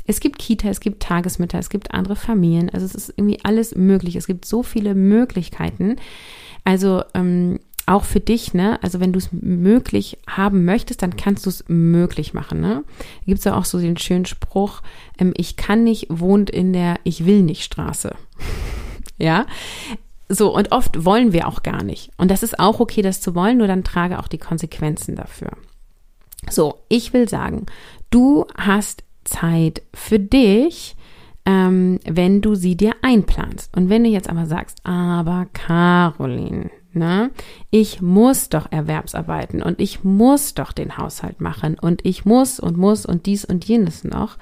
Es 0.06 0.20
gibt 0.20 0.40
Kita, 0.40 0.70
es 0.70 0.80
gibt 0.80 1.04
Tagesmütter, 1.04 1.60
es 1.60 1.70
gibt 1.70 1.94
andere 1.94 2.16
Familien. 2.16 2.70
Also 2.70 2.86
es 2.86 2.96
ist 2.96 3.14
irgendwie 3.18 3.40
alles 3.44 3.76
möglich. 3.76 4.16
Es 4.16 4.28
gibt 4.28 4.46
so 4.46 4.64
viele 4.64 4.96
Möglichkeiten. 4.96 5.98
Also 6.64 7.04
ähm, 7.14 7.60
auch 7.88 8.04
für 8.04 8.20
dich, 8.20 8.54
ne? 8.54 8.82
Also 8.84 9.00
wenn 9.00 9.14
du 9.14 9.20
es 9.20 9.30
möglich 9.32 10.18
haben 10.28 10.66
möchtest, 10.66 11.02
dann 11.02 11.16
kannst 11.16 11.46
du 11.46 11.50
es 11.50 11.64
möglich 11.68 12.34
machen, 12.34 12.60
ne? 12.60 12.84
Gibt 13.26 13.40
es 13.40 13.46
ja 13.46 13.56
auch 13.56 13.66
so 13.66 13.80
den 13.80 13.98
schönen 13.98 14.26
Spruch, 14.26 14.82
ähm, 15.18 15.34
ich 15.38 15.56
kann 15.56 15.84
nicht, 15.84 16.08
wohnt 16.10 16.50
in 16.50 16.74
der 16.74 17.00
Ich 17.04 17.26
will 17.26 17.42
nicht 17.44 17.64
Straße. 17.64 18.14
ja? 19.18 19.46
So, 20.30 20.54
und 20.54 20.72
oft 20.72 21.06
wollen 21.06 21.32
wir 21.32 21.48
auch 21.48 21.64
gar 21.64 21.84
nicht. 21.84 22.12
Und 22.18 22.32
das 22.32 22.44
ist 22.44 22.60
auch 22.60 22.80
okay, 22.80 23.02
das 23.02 23.22
zu 23.22 23.34
wollen, 23.34 23.58
nur 23.58 23.68
dann 23.68 23.84
trage 23.84 24.20
auch 24.20 24.28
die 24.28 24.38
Konsequenzen 24.38 25.16
dafür. 25.16 25.52
So, 26.50 26.80
ich 26.90 27.14
will 27.14 27.30
sagen, 27.30 27.66
du 28.10 28.46
hast 28.58 29.04
Zeit 29.24 29.82
für 29.94 30.20
dich, 30.20 30.96
ähm, 31.46 32.00
wenn 32.06 32.42
du 32.42 32.56
sie 32.56 32.76
dir 32.76 32.94
einplanst. 33.02 33.76
Und 33.76 33.90
wenn 33.90 34.04
du 34.04 34.10
jetzt 34.10 34.30
aber 34.30 34.46
sagst, 34.46 34.86
aber 34.86 35.48
Caroline, 35.54 36.70
ne, 36.94 37.32
ich 37.70 38.02
muss 38.02 38.50
doch 38.50 38.72
Erwerbsarbeiten 38.72 39.62
und 39.62 39.80
ich 39.80 40.04
muss 40.04 40.54
doch 40.54 40.74
den 40.74 40.98
Haushalt 40.98 41.40
machen 41.40 41.78
und 41.80 42.06
ich 42.06 42.26
muss 42.26 42.60
und 42.60 42.78
muss 42.78 43.06
und 43.06 43.26
dies 43.26 43.46
und 43.46 43.66
jenes 43.66 44.04
noch, 44.04 44.38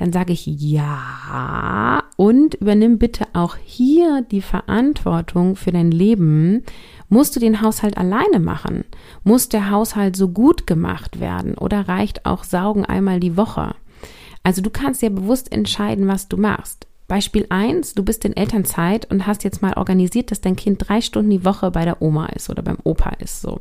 dann 0.00 0.14
sage 0.14 0.32
ich 0.32 0.46
ja 0.46 2.02
und 2.16 2.54
übernimm 2.54 2.96
bitte 2.96 3.26
auch 3.34 3.56
hier 3.62 4.22
die 4.22 4.40
Verantwortung 4.40 5.56
für 5.56 5.72
dein 5.72 5.90
Leben. 5.90 6.64
Musst 7.10 7.36
du 7.36 7.40
den 7.40 7.60
Haushalt 7.60 7.98
alleine 7.98 8.40
machen? 8.40 8.84
Muss 9.24 9.50
der 9.50 9.70
Haushalt 9.70 10.16
so 10.16 10.28
gut 10.28 10.66
gemacht 10.66 11.20
werden 11.20 11.54
oder 11.54 11.86
reicht 11.86 12.24
auch 12.24 12.44
Saugen 12.44 12.86
einmal 12.86 13.20
die 13.20 13.36
Woche? 13.36 13.74
Also 14.42 14.62
du 14.62 14.70
kannst 14.70 15.02
ja 15.02 15.10
bewusst 15.10 15.52
entscheiden, 15.52 16.08
was 16.08 16.28
du 16.28 16.38
machst. 16.38 16.86
Beispiel 17.10 17.44
1, 17.48 17.94
du 17.94 18.04
bist 18.04 18.24
in 18.24 18.36
Elternzeit 18.36 19.10
und 19.10 19.26
hast 19.26 19.42
jetzt 19.42 19.62
mal 19.62 19.72
organisiert, 19.72 20.30
dass 20.30 20.40
dein 20.40 20.54
Kind 20.54 20.88
drei 20.88 21.00
Stunden 21.00 21.28
die 21.28 21.44
Woche 21.44 21.72
bei 21.72 21.84
der 21.84 22.00
Oma 22.00 22.26
ist 22.26 22.48
oder 22.50 22.62
beim 22.62 22.78
Opa 22.84 23.10
ist 23.18 23.40
so. 23.40 23.60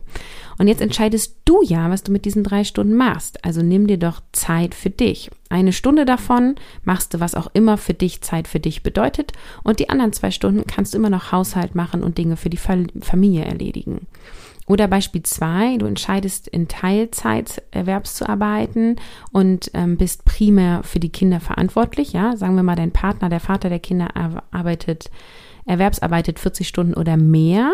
Und 0.59 0.67
jetzt 0.67 0.81
entscheidest 0.81 1.35
du 1.45 1.63
ja, 1.63 1.89
was 1.89 2.03
du 2.03 2.11
mit 2.11 2.25
diesen 2.25 2.43
drei 2.43 2.63
Stunden 2.63 2.93
machst. 2.93 3.43
Also 3.43 3.63
nimm 3.63 3.87
dir 3.87 3.97
doch 3.97 4.21
Zeit 4.33 4.75
für 4.75 4.91
dich. 4.91 5.31
Eine 5.49 5.73
Stunde 5.73 6.05
davon 6.05 6.57
machst 6.83 7.15
du, 7.15 7.21
was 7.21 7.33
auch 7.33 7.47
immer 7.53 7.77
für 7.77 7.95
dich 7.95 8.21
Zeit 8.21 8.47
für 8.47 8.59
dich 8.59 8.83
bedeutet. 8.83 9.31
Und 9.63 9.79
die 9.79 9.89
anderen 9.89 10.13
zwei 10.13 10.29
Stunden 10.29 10.67
kannst 10.67 10.93
du 10.93 10.99
immer 10.99 11.09
noch 11.09 11.31
Haushalt 11.31 11.73
machen 11.73 12.03
und 12.03 12.19
Dinge 12.19 12.37
für 12.37 12.51
die 12.51 12.57
Familie 12.57 13.45
erledigen. 13.45 14.05
Oder 14.69 14.87
Beispiel 14.87 15.23
zwei, 15.23 15.77
du 15.77 15.87
entscheidest 15.87 16.47
in 16.47 16.67
Teilzeit 16.67 17.63
Erwerbs 17.71 18.13
zu 18.13 18.29
arbeiten 18.29 18.97
und 19.31 19.71
ähm, 19.73 19.97
bist 19.97 20.25
primär 20.25 20.83
für 20.83 20.99
die 20.99 21.11
Kinder 21.11 21.39
verantwortlich. 21.39 22.13
Ja, 22.13 22.37
sagen 22.37 22.55
wir 22.55 22.61
mal, 22.61 22.75
dein 22.75 22.91
Partner, 22.91 23.29
der 23.29 23.39
Vater 23.39 23.69
der 23.69 23.79
Kinder 23.79 24.09
arbeitet, 24.51 25.09
erwerbsarbeitet 25.65 26.37
40 26.37 26.67
Stunden 26.67 26.93
oder 26.93 27.17
mehr. 27.17 27.71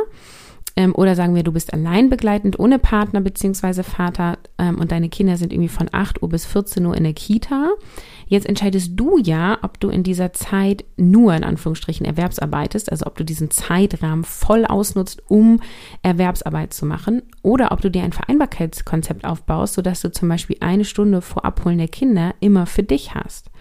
Ähm, 0.78 0.94
oder 0.94 1.16
sagen 1.16 1.36
wir, 1.36 1.44
du 1.44 1.54
bist 1.54 1.74
allein 1.74 2.10
begleitend 2.10 2.60
ohne 2.60 2.80
Partner 2.80 3.22
beziehungsweise 3.22 3.84
Vater 3.84 4.38
ähm, 4.58 4.80
und 4.80 4.92
deine 4.92 5.10
Kinder 5.10 5.38
sind 5.38 5.54
irgendwie 5.54 5.70
von 5.70 5.88
8 5.92 6.22
Uhr 6.22 6.30
bis 6.30 6.46
14 6.46 6.86
Uhr 6.86 6.98
in 6.98 7.04
der 7.04 7.14
Kita. 7.14 7.70
Jetzt 8.28 8.48
entscheidest 8.48 8.92
du 8.96 9.18
ja, 9.20 9.60
ob 9.62 9.80
du 9.80 9.90
in 9.90 10.04
dieser 10.04 10.34
Zeit 10.34 10.84
nur 10.98 11.34
in 11.36 11.44
Anführungsstrichen 11.44 12.06
Erwerbsarbeitest, 12.06 12.92
also 12.92 13.06
ob 13.06 13.16
du 13.16 13.24
diesen 13.24 13.52
Zeitrahmen 13.52 14.24
voll 14.24 14.66
ausnutzt, 14.66 15.22
um 15.28 15.62
Erwerbsarbeit 16.02 16.74
zu 16.74 16.86
machen, 16.86 17.22
oder 17.44 17.72
ob 17.72 17.82
du 17.82 17.92
dir 17.92 18.04
ein 18.04 18.14
Vereinbarkeitskonzept 18.14 19.26
aufbaust, 19.26 19.76
sodass 19.76 20.02
du 20.02 20.12
zum 20.12 20.28
Beispiel 20.28 20.58
eine 20.60 20.86
Stunde 20.86 21.22
vor 21.22 21.46
Abholen 21.46 21.78
der 21.78 21.88
Kinder 21.88 22.34
immer 22.40 22.66
für 22.66 22.84
dich 22.84 23.14
hast. 23.14 23.52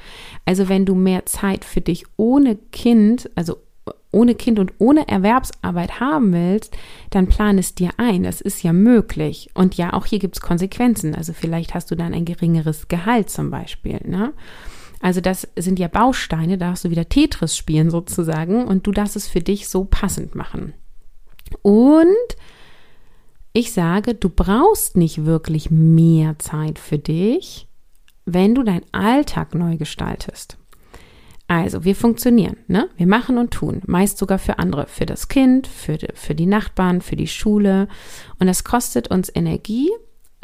Also 0.47 0.69
wenn 0.69 0.87
du 0.87 0.95
mehr 0.95 1.27
Zeit 1.27 1.65
für 1.65 1.83
dich 1.83 2.05
ohne 2.17 2.57
Kind, 2.57 3.31
also 3.35 3.59
ohne 4.15 4.35
Kind 4.35 4.59
und 4.59 4.73
ohne 4.79 5.07
Erwerbsarbeit 5.09 6.01
haben 6.01 6.33
willst, 6.33 6.77
dann 7.11 7.27
plan 7.27 7.59
es 7.59 7.75
dir 7.75 7.91
ein. 7.99 8.23
Das 8.23 8.41
ist 8.41 8.63
ja 8.63 8.73
möglich. 8.73 9.51
Und 9.55 9.77
ja, 9.77 9.93
auch 9.93 10.07
hier 10.07 10.19
gibt 10.19 10.37
es 10.37 10.41
Konsequenzen. 10.41 11.15
Also 11.15 11.33
vielleicht 11.33 11.75
hast 11.75 11.91
du 11.91 11.97
dann 11.97 12.15
ein 12.15 12.25
geringeres 12.25 12.89
Gehalt 12.89 13.29
zum 13.29 13.51
Beispiel. 13.51 14.01
Ne? 14.05 14.33
Also 15.01 15.21
das 15.21 15.47
sind 15.57 15.79
ja 15.79 15.89
Bausteine, 15.89 16.57
da 16.57 16.69
darfst 16.69 16.85
du 16.87 16.91
wieder 16.91 17.09
Tetris 17.09 17.57
spielen 17.57 17.91
sozusagen 17.91 18.65
und 18.65 18.87
du 18.87 18.91
darfst 18.91 19.17
es 19.17 19.29
für 19.29 19.41
dich 19.41 19.69
so 19.69 19.85
passend 19.85 20.35
machen. 20.35 20.73
Und 21.61 22.07
ich 23.53 23.73
sage, 23.73 24.15
du 24.15 24.31
brauchst 24.31 24.97
nicht 24.97 25.27
wirklich 25.27 25.71
mehr 25.71 26.39
Zeit 26.39 26.79
für 26.79 26.99
dich, 26.99 27.69
wenn 28.25 28.55
du 28.55 28.63
deinen 28.63 28.87
Alltag 28.93 29.55
neu 29.55 29.77
gestaltest. 29.77 30.57
Also, 31.47 31.85
wir 31.85 31.95
funktionieren, 31.95 32.57
ne? 32.69 32.89
Wir 32.97 33.07
machen 33.07 33.37
und 33.37 33.51
tun, 33.51 33.83
meist 33.87 34.17
sogar 34.17 34.39
für 34.39 34.59
andere, 34.59 34.87
für 34.87 35.05
das 35.05 35.29
Kind, 35.29 35.67
für 35.67 35.99
die, 35.99 36.09
für 36.15 36.35
die 36.35 36.47
Nachbarn, 36.47 37.03
für 37.03 37.17
die 37.17 37.29
Schule. 37.29 37.89
Und 38.39 38.47
das 38.47 38.65
kostet 38.65 39.09
uns 39.09 39.31
Energie 39.35 39.91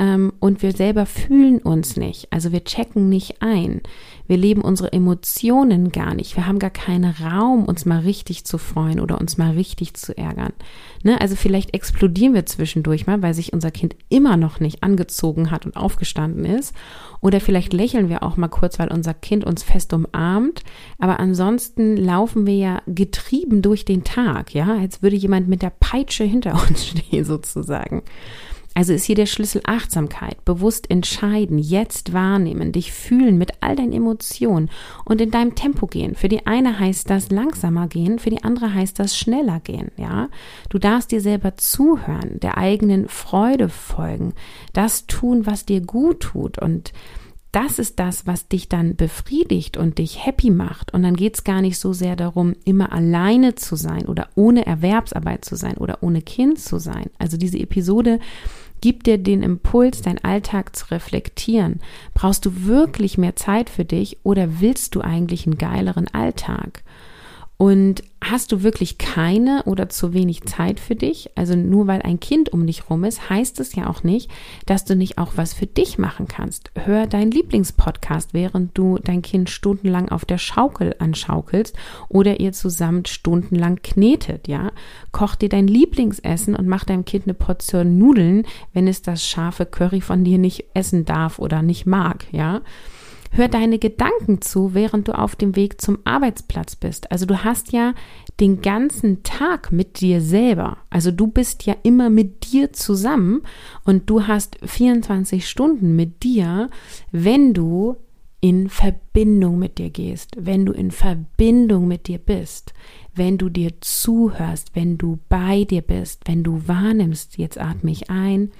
ähm, 0.00 0.32
und 0.40 0.62
wir 0.62 0.72
selber 0.72 1.04
fühlen 1.04 1.58
uns 1.58 1.98
nicht. 1.98 2.32
Also 2.32 2.52
wir 2.52 2.64
checken 2.64 3.10
nicht 3.10 3.42
ein. 3.42 3.82
Wir 4.26 4.38
leben 4.38 4.62
unsere 4.62 4.94
Emotionen 4.94 5.92
gar 5.92 6.14
nicht. 6.14 6.36
Wir 6.36 6.46
haben 6.46 6.58
gar 6.58 6.70
keinen 6.70 7.12
Raum, 7.12 7.66
uns 7.66 7.84
mal 7.84 7.98
richtig 7.98 8.44
zu 8.44 8.56
freuen 8.56 8.98
oder 8.98 9.20
uns 9.20 9.36
mal 9.36 9.50
richtig 9.50 9.94
zu 9.94 10.16
ärgern. 10.16 10.54
Ne? 11.02 11.20
Also 11.20 11.36
vielleicht 11.36 11.74
explodieren 11.74 12.32
wir 12.32 12.46
zwischendurch 12.46 13.06
mal, 13.06 13.20
weil 13.20 13.34
sich 13.34 13.52
unser 13.52 13.70
Kind 13.70 13.94
immer 14.08 14.38
noch 14.38 14.58
nicht 14.58 14.82
angezogen 14.82 15.50
hat 15.50 15.66
und 15.66 15.76
aufgestanden 15.76 16.46
ist. 16.46 16.74
Oder 17.20 17.38
vielleicht 17.38 17.74
lächeln 17.74 18.08
wir 18.08 18.22
auch 18.22 18.38
mal 18.38 18.48
kurz, 18.48 18.78
weil 18.78 18.90
unser 18.90 19.12
Kind 19.12 19.44
uns 19.44 19.62
fest 19.62 19.92
umarmt. 19.92 20.62
Aber 20.98 21.20
ansonsten 21.20 21.98
laufen 21.98 22.46
wir 22.46 22.56
ja 22.56 22.82
getrieben 22.86 23.60
durch 23.60 23.84
den 23.84 24.02
Tag, 24.02 24.54
ja, 24.54 24.78
als 24.78 25.02
würde 25.02 25.16
jemand 25.16 25.48
mit 25.48 25.60
der 25.60 25.72
Peitsche 25.78 26.24
hinter 26.24 26.54
uns 26.54 26.86
stehen 26.86 27.26
sozusagen. 27.26 28.02
Also 28.74 28.92
ist 28.92 29.04
hier 29.04 29.16
der 29.16 29.26
Schlüssel 29.26 29.62
Achtsamkeit, 29.64 30.44
bewusst 30.44 30.90
entscheiden, 30.90 31.58
jetzt 31.58 32.12
wahrnehmen, 32.12 32.70
dich 32.70 32.92
fühlen 32.92 33.36
mit 33.36 33.52
all 33.60 33.74
deinen 33.74 33.92
Emotionen 33.92 34.70
und 35.04 35.20
in 35.20 35.32
deinem 35.32 35.56
Tempo 35.56 35.86
gehen. 35.86 36.14
Für 36.14 36.28
die 36.28 36.46
eine 36.46 36.78
heißt 36.78 37.10
das 37.10 37.30
langsamer 37.30 37.88
gehen, 37.88 38.20
für 38.20 38.30
die 38.30 38.44
andere 38.44 38.72
heißt 38.72 38.98
das 38.98 39.18
schneller 39.18 39.58
gehen, 39.60 39.90
ja? 39.96 40.28
Du 40.68 40.78
darfst 40.78 41.10
dir 41.10 41.20
selber 41.20 41.56
zuhören, 41.56 42.38
der 42.40 42.58
eigenen 42.58 43.08
Freude 43.08 43.68
folgen, 43.68 44.34
das 44.72 45.06
tun, 45.06 45.46
was 45.46 45.66
dir 45.66 45.80
gut 45.80 46.20
tut 46.20 46.58
und 46.58 46.92
das 47.52 47.78
ist 47.78 47.98
das, 47.98 48.26
was 48.26 48.48
dich 48.48 48.68
dann 48.68 48.94
befriedigt 48.94 49.76
und 49.76 49.98
dich 49.98 50.24
happy 50.24 50.50
macht. 50.50 50.94
Und 50.94 51.02
dann 51.02 51.16
geht 51.16 51.34
es 51.34 51.44
gar 51.44 51.60
nicht 51.60 51.78
so 51.78 51.92
sehr 51.92 52.14
darum, 52.14 52.54
immer 52.64 52.92
alleine 52.92 53.56
zu 53.56 53.76
sein 53.76 54.06
oder 54.06 54.28
ohne 54.36 54.66
Erwerbsarbeit 54.66 55.44
zu 55.44 55.56
sein 55.56 55.76
oder 55.76 56.02
ohne 56.02 56.22
Kind 56.22 56.60
zu 56.60 56.78
sein. 56.78 57.10
Also 57.18 57.36
diese 57.36 57.58
Episode 57.58 58.20
gibt 58.80 59.06
dir 59.06 59.18
den 59.18 59.42
Impuls, 59.42 60.02
deinen 60.02 60.24
Alltag 60.24 60.74
zu 60.76 60.86
reflektieren. 60.90 61.80
Brauchst 62.14 62.46
du 62.46 62.64
wirklich 62.64 63.18
mehr 63.18 63.36
Zeit 63.36 63.68
für 63.68 63.84
dich 63.84 64.18
oder 64.22 64.60
willst 64.60 64.94
du 64.94 65.00
eigentlich 65.00 65.46
einen 65.46 65.58
geileren 65.58 66.08
Alltag? 66.08 66.82
Und 67.60 68.02
hast 68.22 68.52
du 68.52 68.62
wirklich 68.62 68.96
keine 68.96 69.64
oder 69.66 69.90
zu 69.90 70.14
wenig 70.14 70.44
Zeit 70.44 70.80
für 70.80 70.96
dich? 70.96 71.28
Also 71.34 71.56
nur 71.56 71.86
weil 71.86 72.00
ein 72.00 72.18
Kind 72.18 72.54
um 72.54 72.66
dich 72.66 72.88
rum 72.88 73.04
ist, 73.04 73.28
heißt 73.28 73.60
es 73.60 73.74
ja 73.74 73.86
auch 73.86 74.02
nicht, 74.02 74.30
dass 74.64 74.86
du 74.86 74.96
nicht 74.96 75.18
auch 75.18 75.32
was 75.36 75.52
für 75.52 75.66
dich 75.66 75.98
machen 75.98 76.26
kannst. 76.26 76.70
Hör 76.74 77.06
deinen 77.06 77.30
Lieblingspodcast, 77.30 78.32
während 78.32 78.78
du 78.78 78.96
dein 79.04 79.20
Kind 79.20 79.50
stundenlang 79.50 80.08
auf 80.08 80.24
der 80.24 80.38
Schaukel 80.38 80.94
anschaukelst 81.00 81.76
oder 82.08 82.40
ihr 82.40 82.52
zusammen 82.52 83.04
stundenlang 83.04 83.80
knetet, 83.82 84.48
ja? 84.48 84.72
Koch 85.12 85.34
dir 85.34 85.50
dein 85.50 85.66
Lieblingsessen 85.66 86.56
und 86.56 86.66
mach 86.66 86.84
deinem 86.84 87.04
Kind 87.04 87.24
eine 87.26 87.34
Portion 87.34 87.98
Nudeln, 87.98 88.46
wenn 88.72 88.88
es 88.88 89.02
das 89.02 89.22
scharfe 89.26 89.66
Curry 89.66 90.00
von 90.00 90.24
dir 90.24 90.38
nicht 90.38 90.64
essen 90.72 91.04
darf 91.04 91.38
oder 91.38 91.60
nicht 91.60 91.84
mag, 91.84 92.24
ja? 92.32 92.62
Hör 93.32 93.46
deine 93.46 93.78
Gedanken 93.78 94.42
zu, 94.42 94.74
während 94.74 95.06
du 95.06 95.16
auf 95.16 95.36
dem 95.36 95.54
Weg 95.54 95.80
zum 95.80 95.98
Arbeitsplatz 96.04 96.74
bist. 96.74 97.12
Also 97.12 97.26
du 97.26 97.44
hast 97.44 97.72
ja 97.72 97.94
den 98.40 98.60
ganzen 98.60 99.22
Tag 99.22 99.70
mit 99.70 100.00
dir 100.00 100.20
selber. 100.20 100.78
Also 100.90 101.12
du 101.12 101.28
bist 101.28 101.64
ja 101.64 101.76
immer 101.84 102.10
mit 102.10 102.52
dir 102.52 102.72
zusammen 102.72 103.42
und 103.84 104.10
du 104.10 104.26
hast 104.26 104.58
24 104.64 105.48
Stunden 105.48 105.94
mit 105.94 106.24
dir, 106.24 106.70
wenn 107.12 107.54
du 107.54 107.96
in 108.40 108.68
Verbindung 108.68 109.58
mit 109.58 109.78
dir 109.78 109.90
gehst, 109.90 110.32
wenn 110.38 110.64
du 110.66 110.72
in 110.72 110.90
Verbindung 110.90 111.86
mit 111.86 112.08
dir 112.08 112.18
bist, 112.18 112.72
wenn 113.14 113.38
du 113.38 113.48
dir 113.48 113.72
zuhörst, 113.80 114.74
wenn 114.74 114.98
du 114.98 115.18
bei 115.28 115.64
dir 115.64 115.82
bist, 115.82 116.22
wenn 116.26 116.42
du 116.42 116.66
wahrnimmst, 116.66 117.36
jetzt 117.36 117.60
atme 117.60 117.90
ich 117.90 118.10
ein, 118.10 118.50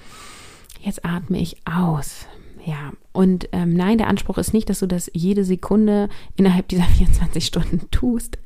jetzt 0.80 1.04
atme 1.04 1.40
ich 1.40 1.56
aus. 1.66 2.26
Ja, 2.64 2.92
und 3.12 3.49
ähm, 3.53 3.73
nein, 3.73 3.99
der 3.99 4.09
Anspruch 4.09 4.37
ist 4.37 4.53
nicht, 4.53 4.68
dass 4.68 4.81
du 4.81 4.87
das 4.87 5.11
jede 5.14 5.44
Sekunde 5.44 6.09
innerhalb 6.37 6.68
dieser 6.68 6.85
24 6.96 7.44
Stunden 7.44 7.90
tust. 7.90 8.38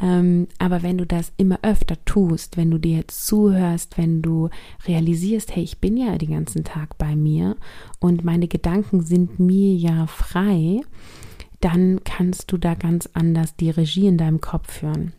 Ähm, 0.00 0.46
aber 0.58 0.82
wenn 0.82 0.98
du 0.98 1.06
das 1.06 1.32
immer 1.36 1.58
öfter 1.62 1.96
tust, 2.04 2.56
wenn 2.56 2.70
du 2.70 2.78
dir 2.78 2.98
jetzt 2.98 3.26
zuhörst, 3.26 3.98
wenn 3.98 4.22
du 4.22 4.50
realisierst, 4.86 5.54
hey, 5.54 5.62
ich 5.62 5.78
bin 5.78 5.96
ja 5.96 6.16
den 6.16 6.30
ganzen 6.30 6.64
Tag 6.64 6.96
bei 6.96 7.16
mir 7.16 7.56
und 7.98 8.24
meine 8.24 8.48
Gedanken 8.48 9.02
sind 9.02 9.40
mir 9.40 9.74
ja 9.74 10.06
frei, 10.06 10.80
dann 11.60 12.00
kannst 12.04 12.52
du 12.52 12.56
da 12.56 12.74
ganz 12.74 13.08
anders 13.12 13.56
die 13.56 13.70
Regie 13.70 14.06
in 14.06 14.16
deinem 14.16 14.40
Kopf 14.40 14.72
führen. 14.72 15.12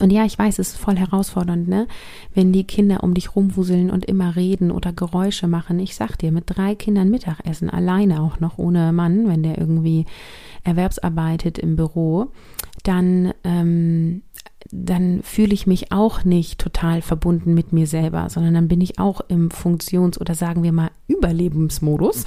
Und 0.00 0.12
ja, 0.12 0.24
ich 0.24 0.38
weiß, 0.38 0.58
es 0.58 0.70
ist 0.70 0.76
voll 0.76 0.96
herausfordernd, 0.96 1.68
ne? 1.68 1.86
Wenn 2.34 2.52
die 2.52 2.64
Kinder 2.64 3.02
um 3.02 3.14
dich 3.14 3.34
rumwuseln 3.36 3.90
und 3.90 4.04
immer 4.04 4.36
reden 4.36 4.70
oder 4.70 4.92
Geräusche 4.92 5.46
machen. 5.46 5.78
Ich 5.78 5.94
sag 5.94 6.16
dir, 6.16 6.32
mit 6.32 6.44
drei 6.46 6.74
Kindern 6.74 7.10
Mittagessen, 7.10 7.70
alleine 7.70 8.22
auch 8.22 8.40
noch 8.40 8.58
ohne 8.58 8.92
Mann, 8.92 9.28
wenn 9.28 9.42
der 9.42 9.58
irgendwie 9.58 10.06
erwerbsarbeitet 10.64 11.58
im 11.58 11.76
Büro, 11.76 12.28
dann 12.82 13.32
ähm, 13.44 14.22
dann 14.70 15.22
fühle 15.22 15.54
ich 15.54 15.66
mich 15.66 15.92
auch 15.92 16.24
nicht 16.24 16.58
total 16.58 17.02
verbunden 17.02 17.54
mit 17.54 17.72
mir 17.72 17.86
selber, 17.86 18.28
sondern 18.30 18.54
dann 18.54 18.68
bin 18.68 18.80
ich 18.80 18.98
auch 18.98 19.20
im 19.28 19.50
Funktions- 19.50 20.20
oder 20.20 20.34
sagen 20.34 20.62
wir 20.62 20.72
mal 20.72 20.90
Überlebensmodus. 21.06 22.24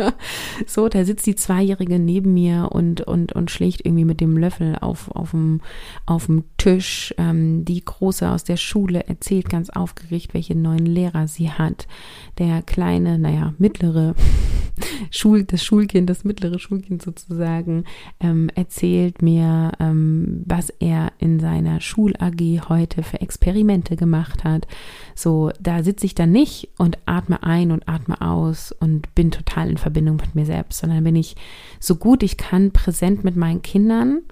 so, 0.66 0.88
da 0.88 1.04
sitzt 1.04 1.26
die 1.26 1.34
Zweijährige 1.34 1.98
neben 1.98 2.34
mir 2.34 2.68
und, 2.72 3.00
und, 3.00 3.32
und 3.32 3.50
schlägt 3.50 3.84
irgendwie 3.84 4.04
mit 4.04 4.20
dem 4.20 4.36
Löffel 4.36 4.76
auf, 4.80 5.10
auf, 5.10 5.30
dem, 5.30 5.60
auf 6.06 6.26
dem 6.26 6.44
Tisch. 6.58 7.14
Ähm, 7.16 7.64
die 7.64 7.84
Große 7.84 8.30
aus 8.30 8.44
der 8.44 8.58
Schule 8.58 9.06
erzählt 9.08 9.48
ganz 9.48 9.70
aufgeregt, 9.70 10.34
welche 10.34 10.54
neuen 10.54 10.86
Lehrer 10.86 11.26
sie 11.26 11.50
hat. 11.50 11.86
Der 12.38 12.62
kleine, 12.62 13.18
naja, 13.18 13.54
mittlere 13.58 14.14
Schul, 15.10 15.44
das 15.44 15.62
Schulkind, 15.62 16.08
das 16.08 16.24
mittlere 16.24 16.58
Schulkind 16.58 17.02
sozusagen, 17.02 17.84
ähm, 18.20 18.50
erzählt 18.54 19.22
mir, 19.22 19.72
ähm, 19.78 20.42
was 20.46 20.70
er 20.70 21.12
in 21.18 21.38
seiner 21.40 21.80
Schul-AG 21.80 22.68
heute 22.68 23.02
für 23.02 23.20
Experimente 23.20 23.96
gemacht 23.96 24.44
hat. 24.44 24.66
So, 25.14 25.50
da 25.60 25.82
sitze 25.82 26.06
ich 26.06 26.14
dann 26.14 26.32
nicht 26.32 26.70
und 26.78 26.98
atme 27.06 27.42
ein 27.42 27.70
und 27.70 27.88
atme 27.88 28.20
aus 28.20 28.72
und 28.72 29.14
bin 29.14 29.30
total 29.30 29.70
in 29.70 29.78
Verbindung 29.78 30.16
mit 30.16 30.34
mir 30.34 30.46
selbst, 30.46 30.80
sondern 30.80 31.04
bin 31.04 31.16
ich 31.16 31.36
so 31.78 31.96
gut 31.96 32.22
ich 32.22 32.36
kann 32.36 32.70
präsent 32.70 33.24
mit 33.24 33.36
meinen 33.36 33.62
Kindern 33.62 34.22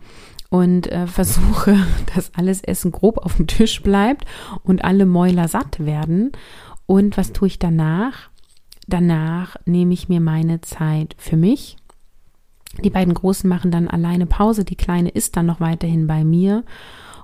und 0.48 0.90
äh, 0.90 1.06
versuche, 1.06 1.76
dass 2.14 2.34
alles 2.34 2.62
Essen 2.62 2.90
grob 2.90 3.18
auf 3.18 3.36
dem 3.36 3.46
Tisch 3.46 3.82
bleibt 3.82 4.24
und 4.64 4.84
alle 4.84 5.06
Mäuler 5.06 5.48
satt 5.48 5.84
werden. 5.84 6.32
Und 6.86 7.16
was 7.16 7.32
tue 7.32 7.46
ich 7.46 7.60
danach? 7.60 8.29
Danach 8.92 9.56
nehme 9.64 9.94
ich 9.94 10.08
mir 10.08 10.20
meine 10.20 10.60
Zeit 10.60 11.14
für 11.18 11.36
mich. 11.36 11.76
Die 12.84 12.90
beiden 12.90 13.14
Großen 13.14 13.48
machen 13.48 13.70
dann 13.70 13.88
alleine 13.88 14.26
Pause, 14.26 14.64
die 14.64 14.76
Kleine 14.76 15.08
ist 15.08 15.36
dann 15.36 15.46
noch 15.46 15.60
weiterhin 15.60 16.06
bei 16.06 16.24
mir. 16.24 16.64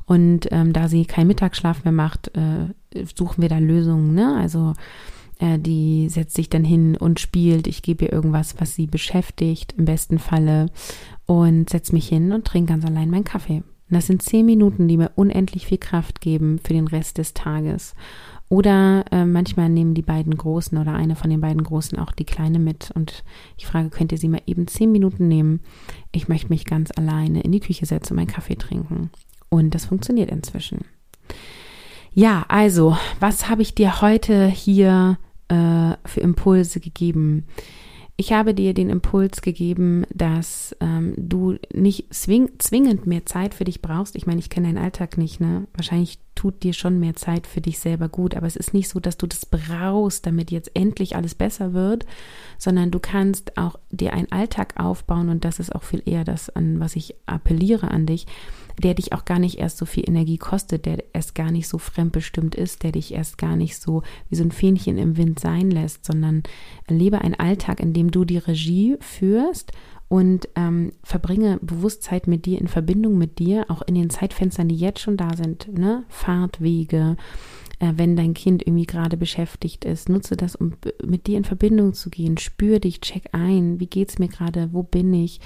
Und 0.06 0.48
ähm, 0.52 0.72
da 0.72 0.88
sie 0.88 1.04
keinen 1.04 1.28
Mittagsschlaf 1.28 1.84
mehr 1.84 1.92
macht, 1.92 2.30
äh, 2.36 2.72
suchen 3.16 3.42
wir 3.42 3.48
da 3.48 3.58
Lösungen. 3.58 4.14
Ne? 4.14 4.36
Also 4.36 4.74
äh, 5.38 5.58
die 5.58 6.08
setzt 6.08 6.36
sich 6.36 6.48
dann 6.48 6.64
hin 6.64 6.96
und 6.96 7.20
spielt. 7.20 7.66
Ich 7.66 7.82
gebe 7.82 8.06
ihr 8.06 8.12
irgendwas, 8.12 8.56
was 8.58 8.74
sie 8.74 8.86
beschäftigt, 8.86 9.74
im 9.76 9.84
besten 9.84 10.18
Falle, 10.18 10.66
und 11.26 11.70
setze 11.70 11.92
mich 11.92 12.08
hin 12.08 12.32
und 12.32 12.44
trinke 12.44 12.72
ganz 12.72 12.84
allein 12.84 13.10
meinen 13.10 13.24
Kaffee. 13.24 13.64
Und 13.88 13.94
das 13.94 14.06
sind 14.06 14.22
zehn 14.22 14.46
Minuten, 14.46 14.88
die 14.88 14.96
mir 14.96 15.10
unendlich 15.16 15.66
viel 15.66 15.78
Kraft 15.78 16.20
geben 16.20 16.58
für 16.62 16.72
den 16.72 16.88
Rest 16.88 17.18
des 17.18 17.34
Tages. 17.34 17.94
Oder 18.48 19.04
äh, 19.10 19.24
manchmal 19.24 19.68
nehmen 19.68 19.94
die 19.94 20.02
beiden 20.02 20.36
Großen 20.36 20.78
oder 20.78 20.94
eine 20.94 21.16
von 21.16 21.30
den 21.30 21.40
beiden 21.40 21.64
Großen 21.64 21.98
auch 21.98 22.12
die 22.12 22.24
Kleine 22.24 22.58
mit. 22.58 22.92
Und 22.94 23.24
ich 23.56 23.66
frage, 23.66 23.90
könnt 23.90 24.12
ihr 24.12 24.18
sie 24.18 24.28
mal 24.28 24.42
eben 24.46 24.68
zehn 24.68 24.92
Minuten 24.92 25.26
nehmen? 25.26 25.60
Ich 26.12 26.28
möchte 26.28 26.48
mich 26.48 26.64
ganz 26.64 26.90
alleine 26.96 27.40
in 27.40 27.52
die 27.52 27.60
Küche 27.60 27.86
setzen 27.86 28.12
und 28.12 28.16
meinen 28.16 28.28
Kaffee 28.28 28.56
trinken. 28.56 29.10
Und 29.48 29.74
das 29.74 29.86
funktioniert 29.86 30.30
inzwischen. 30.30 30.84
Ja, 32.12 32.44
also, 32.48 32.96
was 33.20 33.48
habe 33.48 33.62
ich 33.62 33.74
dir 33.74 34.00
heute 34.00 34.46
hier 34.46 35.18
äh, 35.48 35.92
für 36.04 36.20
Impulse 36.20 36.80
gegeben? 36.80 37.46
Ich 38.16 38.32
habe 38.32 38.54
dir 38.54 38.72
den 38.72 38.88
Impuls 38.88 39.42
gegeben, 39.42 40.06
dass 40.14 40.74
ähm, 40.80 41.14
du 41.18 41.56
nicht 41.74 42.14
zwing 42.14 42.50
zwingend 42.58 43.06
mehr 43.06 43.26
Zeit 43.26 43.52
für 43.52 43.64
dich 43.64 43.82
brauchst. 43.82 44.16
Ich 44.16 44.26
meine, 44.26 44.38
ich 44.38 44.48
kenne 44.48 44.68
deinen 44.68 44.82
Alltag 44.82 45.18
nicht, 45.18 45.40
ne? 45.40 45.66
Wahrscheinlich 45.74 46.18
tut 46.36 46.62
dir 46.62 46.72
schon 46.72 47.00
mehr 47.00 47.16
Zeit 47.16 47.48
für 47.48 47.60
dich 47.60 47.80
selber 47.80 48.08
gut, 48.08 48.36
aber 48.36 48.46
es 48.46 48.54
ist 48.54 48.74
nicht 48.74 48.88
so, 48.88 49.00
dass 49.00 49.16
du 49.16 49.26
das 49.26 49.44
brauchst, 49.44 50.26
damit 50.26 50.52
jetzt 50.52 50.70
endlich 50.74 51.16
alles 51.16 51.34
besser 51.34 51.72
wird, 51.72 52.06
sondern 52.58 52.92
du 52.92 53.00
kannst 53.00 53.58
auch 53.58 53.76
dir 53.90 54.12
einen 54.12 54.30
Alltag 54.30 54.74
aufbauen 54.76 55.28
und 55.28 55.44
das 55.44 55.58
ist 55.58 55.74
auch 55.74 55.82
viel 55.82 56.02
eher 56.06 56.22
das, 56.22 56.50
an 56.50 56.78
was 56.78 56.94
ich 56.94 57.16
appelliere 57.26 57.90
an 57.90 58.06
dich, 58.06 58.26
der 58.82 58.94
dich 58.94 59.12
auch 59.12 59.24
gar 59.24 59.38
nicht 59.38 59.58
erst 59.58 59.78
so 59.78 59.86
viel 59.86 60.04
Energie 60.06 60.36
kostet, 60.36 60.84
der 60.84 61.02
erst 61.14 61.34
gar 61.34 61.50
nicht 61.50 61.66
so 61.66 61.78
fremdbestimmt 61.78 62.54
ist, 62.54 62.82
der 62.82 62.92
dich 62.92 63.14
erst 63.14 63.38
gar 63.38 63.56
nicht 63.56 63.80
so 63.80 64.02
wie 64.28 64.36
so 64.36 64.44
ein 64.44 64.52
Fähnchen 64.52 64.98
im 64.98 65.16
Wind 65.16 65.40
sein 65.40 65.70
lässt, 65.70 66.04
sondern 66.04 66.42
lebe 66.88 67.22
einen 67.22 67.34
Alltag, 67.34 67.80
in 67.80 67.94
dem 67.94 68.10
du 68.10 68.24
die 68.24 68.38
Regie 68.38 68.96
führst 69.00 69.72
und 70.08 70.48
ähm, 70.54 70.92
verbringe 71.02 71.58
Bewusstsein 71.62 72.22
mit 72.26 72.46
dir 72.46 72.60
in 72.60 72.68
Verbindung 72.68 73.18
mit 73.18 73.38
dir, 73.38 73.66
auch 73.68 73.82
in 73.82 73.94
den 73.94 74.10
Zeitfenstern, 74.10 74.68
die 74.68 74.76
jetzt 74.76 75.00
schon 75.00 75.16
da 75.16 75.36
sind, 75.36 75.68
ne? 75.76 76.04
Fahrtwege, 76.08 77.16
äh, 77.80 77.92
wenn 77.96 78.14
dein 78.14 78.32
Kind 78.32 78.64
irgendwie 78.64 78.86
gerade 78.86 79.16
beschäftigt 79.16 79.84
ist. 79.84 80.08
Nutze 80.08 80.36
das, 80.36 80.54
um 80.54 80.74
mit 81.04 81.26
dir 81.26 81.36
in 81.36 81.44
Verbindung 81.44 81.92
zu 81.92 82.08
gehen. 82.08 82.38
Spür 82.38 82.78
dich, 82.78 83.00
check 83.00 83.30
ein. 83.32 83.80
Wie 83.80 83.88
geht's 83.88 84.20
mir 84.20 84.28
gerade? 84.28 84.72
Wo 84.72 84.84
bin 84.84 85.12
ich? 85.12 85.40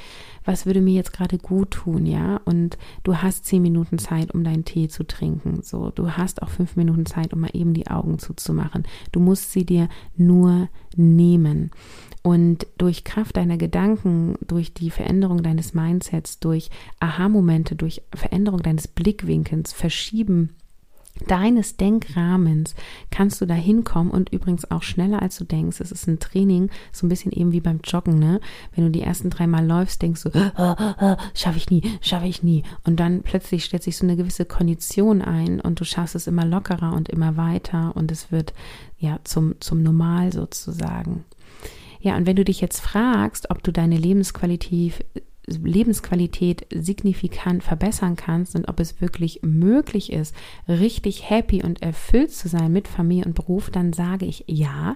Was 0.44 0.66
würde 0.66 0.82
mir 0.82 0.94
jetzt 0.94 1.14
gerade 1.14 1.38
gut 1.38 1.70
tun? 1.70 2.04
Ja, 2.04 2.40
und 2.44 2.76
du 3.02 3.16
hast 3.16 3.46
zehn 3.46 3.62
Minuten 3.62 3.98
Zeit, 3.98 4.32
um 4.34 4.44
deinen 4.44 4.66
Tee 4.66 4.88
zu 4.88 5.06
trinken. 5.06 5.62
So, 5.62 5.90
du 5.90 6.12
hast 6.12 6.42
auch 6.42 6.50
fünf 6.50 6.76
Minuten 6.76 7.06
Zeit, 7.06 7.32
um 7.32 7.40
mal 7.40 7.50
eben 7.54 7.72
die 7.72 7.88
Augen 7.88 8.18
zuzumachen. 8.18 8.84
Du 9.10 9.20
musst 9.20 9.52
sie 9.52 9.64
dir 9.64 9.88
nur 10.16 10.68
nehmen. 10.96 11.70
Und 12.22 12.66
durch 12.76 13.04
Kraft 13.04 13.36
deiner 13.36 13.56
Gedanken, 13.56 14.36
durch 14.46 14.74
die 14.74 14.90
Veränderung 14.90 15.42
deines 15.42 15.72
Mindsets, 15.72 16.38
durch 16.38 16.68
Aha-Momente, 17.00 17.76
durch 17.76 18.02
Veränderung 18.14 18.62
deines 18.62 18.88
Blickwinkels, 18.88 19.72
Verschieben 19.72 20.50
deines 21.26 21.76
Denkrahmens 21.76 22.74
kannst 23.10 23.40
du 23.40 23.46
da 23.46 23.54
hinkommen 23.54 24.10
und 24.10 24.30
übrigens 24.30 24.70
auch 24.70 24.82
schneller 24.82 25.22
als 25.22 25.36
du 25.36 25.44
denkst. 25.44 25.80
Es 25.80 25.92
ist 25.92 26.06
ein 26.06 26.18
Training, 26.18 26.70
so 26.92 27.06
ein 27.06 27.08
bisschen 27.08 27.32
eben 27.32 27.52
wie 27.52 27.60
beim 27.60 27.80
Joggen, 27.84 28.18
ne? 28.18 28.40
Wenn 28.74 28.84
du 28.84 28.90
die 28.90 29.02
ersten 29.02 29.30
drei 29.30 29.46
Mal 29.46 29.66
läufst, 29.66 30.02
denkst 30.02 30.22
du, 30.24 30.28
äh, 30.30 31.12
äh, 31.12 31.16
schaffe 31.34 31.58
ich 31.58 31.70
nie, 31.70 31.82
schaffe 32.00 32.26
ich 32.26 32.42
nie. 32.42 32.62
Und 32.84 33.00
dann 33.00 33.22
plötzlich 33.22 33.64
stellt 33.64 33.82
sich 33.82 33.96
so 33.96 34.06
eine 34.06 34.16
gewisse 34.16 34.44
Kondition 34.44 35.22
ein 35.22 35.60
und 35.60 35.80
du 35.80 35.84
schaffst 35.84 36.14
es 36.14 36.26
immer 36.26 36.44
lockerer 36.44 36.92
und 36.92 37.08
immer 37.08 37.36
weiter 37.36 37.94
und 37.96 38.10
es 38.10 38.32
wird 38.32 38.54
ja 38.98 39.18
zum, 39.24 39.60
zum 39.60 39.82
Normal 39.82 40.32
sozusagen. 40.32 41.24
Ja, 42.00 42.16
und 42.16 42.26
wenn 42.26 42.36
du 42.36 42.44
dich 42.44 42.60
jetzt 42.60 42.80
fragst, 42.80 43.50
ob 43.50 43.62
du 43.62 43.72
deine 43.72 43.96
Lebensqualität 43.96 45.04
Lebensqualität 45.46 46.66
signifikant 46.72 47.64
verbessern 47.64 48.14
kannst 48.14 48.54
und 48.54 48.68
ob 48.68 48.78
es 48.78 49.00
wirklich 49.00 49.40
möglich 49.42 50.12
ist, 50.12 50.34
richtig 50.68 51.28
happy 51.28 51.62
und 51.64 51.82
erfüllt 51.82 52.30
zu 52.30 52.48
sein 52.48 52.72
mit 52.72 52.86
Familie 52.86 53.24
und 53.24 53.34
Beruf, 53.34 53.70
dann 53.70 53.92
sage 53.92 54.26
ich 54.26 54.44
ja. 54.46 54.94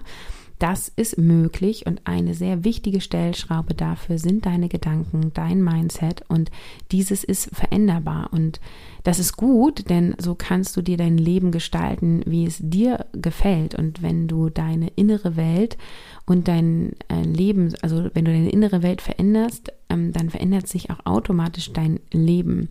Das 0.59 0.87
ist 0.87 1.17
möglich 1.17 1.85
und 1.85 2.01
eine 2.05 2.33
sehr 2.33 2.63
wichtige 2.63 3.01
Stellschraube 3.01 3.73
dafür 3.73 4.17
sind 4.17 4.45
deine 4.45 4.69
Gedanken, 4.69 5.31
dein 5.33 5.61
Mindset 5.61 6.23
und 6.29 6.49
dieses 6.91 7.23
ist 7.23 7.49
veränderbar. 7.53 8.29
Und 8.31 8.61
das 9.03 9.19
ist 9.19 9.35
gut, 9.35 9.89
denn 9.89 10.15
so 10.17 10.33
kannst 10.33 10.77
du 10.77 10.81
dir 10.81 10.97
dein 10.97 11.17
Leben 11.17 11.51
gestalten, 11.51 12.21
wie 12.25 12.45
es 12.45 12.57
dir 12.61 13.05
gefällt. 13.13 13.75
Und 13.75 14.01
wenn 14.01 14.27
du 14.27 14.49
deine 14.49 14.87
innere 14.95 15.35
Welt 15.35 15.77
und 16.25 16.47
dein 16.47 16.93
äh, 17.09 17.21
Leben, 17.21 17.73
also 17.81 18.09
wenn 18.13 18.25
du 18.25 18.31
deine 18.31 18.49
innere 18.49 18.81
Welt 18.81 19.01
veränderst, 19.01 19.73
ähm, 19.95 20.11
dann 20.11 20.29
verändert 20.29 20.67
sich 20.67 20.89
auch 20.89 21.05
automatisch 21.05 21.71
dein 21.73 21.99
Leben. 22.11 22.69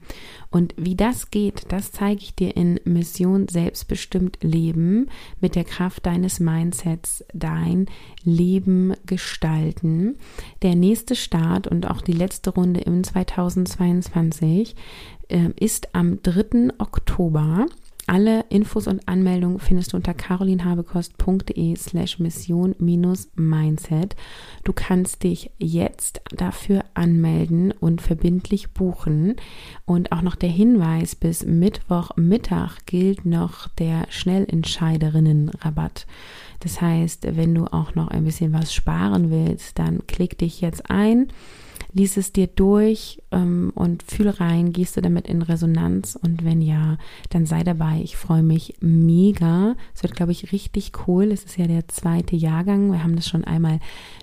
Und 0.50 0.74
wie 0.76 0.94
das 0.94 1.30
geht, 1.30 1.64
das 1.68 1.92
zeige 1.92 2.22
ich 2.22 2.34
dir 2.34 2.56
in 2.56 2.78
Mission 2.84 3.48
Selbstbestimmt 3.48 4.38
Leben 4.42 5.08
mit 5.40 5.56
der 5.56 5.64
Kraft 5.64 6.06
deines 6.06 6.40
Mindsets 6.40 7.24
dein 7.32 7.86
Leben 8.22 8.94
gestalten. 9.06 10.16
Der 10.62 10.74
nächste 10.74 11.16
Start 11.16 11.66
und 11.66 11.90
auch 11.90 12.00
die 12.00 12.12
letzte 12.12 12.50
Runde 12.50 12.80
im 12.80 13.02
2022 13.02 14.76
äh, 15.28 15.50
ist 15.58 15.94
am 15.94 16.22
3. 16.22 16.74
Oktober. 16.78 17.66
Alle 18.06 18.44
Infos 18.50 18.86
und 18.86 19.08
Anmeldungen 19.08 19.58
findest 19.58 19.92
du 19.92 19.96
unter 19.96 20.12
carolinhabekost.de 20.12 21.74
slash 21.76 22.18
mission-mindset. 22.18 24.14
Du 24.62 24.74
kannst 24.74 25.22
dich 25.22 25.50
jetzt 25.58 26.20
dafür 26.30 26.84
anmelden 26.92 27.72
und 27.72 28.02
verbindlich 28.02 28.72
buchen. 28.72 29.36
Und 29.86 30.12
auch 30.12 30.20
noch 30.20 30.36
der 30.36 30.50
Hinweis, 30.50 31.14
bis 31.14 31.46
Mittwochmittag 31.46 32.84
gilt 32.84 33.24
noch 33.24 33.68
der 33.68 34.06
Schnellentscheiderinnenrabatt. 34.10 36.06
Das 36.60 36.82
heißt, 36.82 37.36
wenn 37.36 37.54
du 37.54 37.64
auch 37.66 37.94
noch 37.94 38.08
ein 38.08 38.24
bisschen 38.24 38.52
was 38.52 38.74
sparen 38.74 39.30
willst, 39.30 39.78
dann 39.78 40.06
klick 40.06 40.36
dich 40.36 40.60
jetzt 40.60 40.90
ein 40.90 41.28
lies 41.94 42.16
es 42.16 42.32
dir 42.32 42.48
durch 42.48 43.22
ähm, 43.30 43.72
und 43.74 44.02
fühl 44.02 44.28
rein, 44.28 44.72
gehst 44.72 44.96
du 44.96 45.00
damit 45.00 45.28
in 45.28 45.42
Resonanz 45.42 46.18
und 46.20 46.44
wenn 46.44 46.60
ja, 46.60 46.98
dann 47.30 47.46
sei 47.46 47.62
dabei. 47.62 48.00
Ich 48.02 48.16
freue 48.16 48.42
mich 48.42 48.74
mega. 48.80 49.76
Es 49.94 50.02
wird, 50.02 50.16
glaube 50.16 50.32
ich, 50.32 50.52
richtig 50.52 50.92
cool. 51.06 51.30
Es 51.30 51.44
ist 51.44 51.56
ja 51.56 51.68
der 51.68 51.86
zweite 51.88 52.34
Jahrgang. 52.34 52.90
Wir 52.90 53.04
haben 53.04 53.14
das 53.14 53.28
schon 53.28 53.44
einmal 53.44 53.78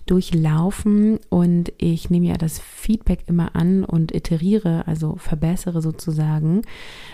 durchlaufen 0.06 1.20
und 1.30 1.72
ich 1.78 2.10
nehme 2.10 2.28
ja 2.28 2.38
das 2.38 2.60
Feedback 2.60 3.24
immer 3.28 3.56
an 3.56 3.86
und 3.86 4.14
iteriere, 4.14 4.86
also 4.86 5.16
verbessere 5.16 5.82
sozusagen 5.82 6.64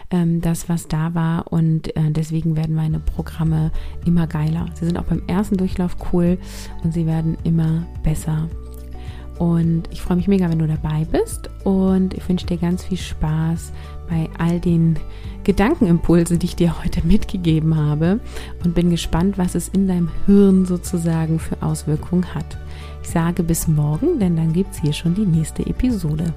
ähm, 0.10 0.42
das, 0.42 0.70
was 0.70 0.88
da 0.88 1.14
war 1.14 1.52
und 1.54 1.96
äh, 1.96 2.12
deswegen 2.12 2.56
werden 2.56 2.76
meine 2.76 3.00
Programme 3.00 3.72
immer 4.06 4.26
geiler. 4.26 4.66
Sie 4.74 4.86
sind 4.86 4.98
auch 4.98 5.04
beim 5.04 5.22
ersten 5.28 5.58
Durchlauf 5.58 5.98
cool 6.12 6.40
und 6.84 6.94
sie 6.94 7.06
werden 7.06 7.38
immer 7.44 7.86
besser. 8.04 8.50
Und 9.40 9.84
ich 9.92 10.02
freue 10.02 10.18
mich 10.18 10.28
mega, 10.28 10.50
wenn 10.50 10.60
du 10.60 10.68
dabei 10.68 11.06
bist. 11.12 11.50
Und 11.64 12.14
ich 12.14 12.28
wünsche 12.28 12.48
dir 12.48 12.58
ganz 12.58 12.84
viel 12.84 12.98
Spaß 12.98 13.72
bei 14.10 14.30
all 14.38 14.60
den 14.60 14.98
Gedankenimpulsen, 15.44 16.40
die 16.40 16.48
ich 16.48 16.56
dir 16.56 16.84
heute 16.84 17.06
mitgegeben 17.06 17.76
habe. 17.76 18.20
Und 18.64 18.76
bin 18.76 18.90
gespannt, 18.90 19.38
was 19.38 19.56
es 19.56 19.68
in 19.68 19.88
deinem 19.88 20.10
Hirn 20.26 20.66
sozusagen 20.66 21.40
für 21.40 21.62
Auswirkungen 21.62 22.34
hat. 22.34 22.58
Ich 23.04 23.10
sage 23.10 23.44
bis 23.44 23.68
morgen, 23.68 24.20
denn 24.20 24.36
dann 24.36 24.54
gibt 24.54 24.74
es 24.74 24.82
hier 24.82 24.94
schon 24.94 25.16
die 25.16 25.26
nächste 25.26 25.66
Episode. 25.66 26.34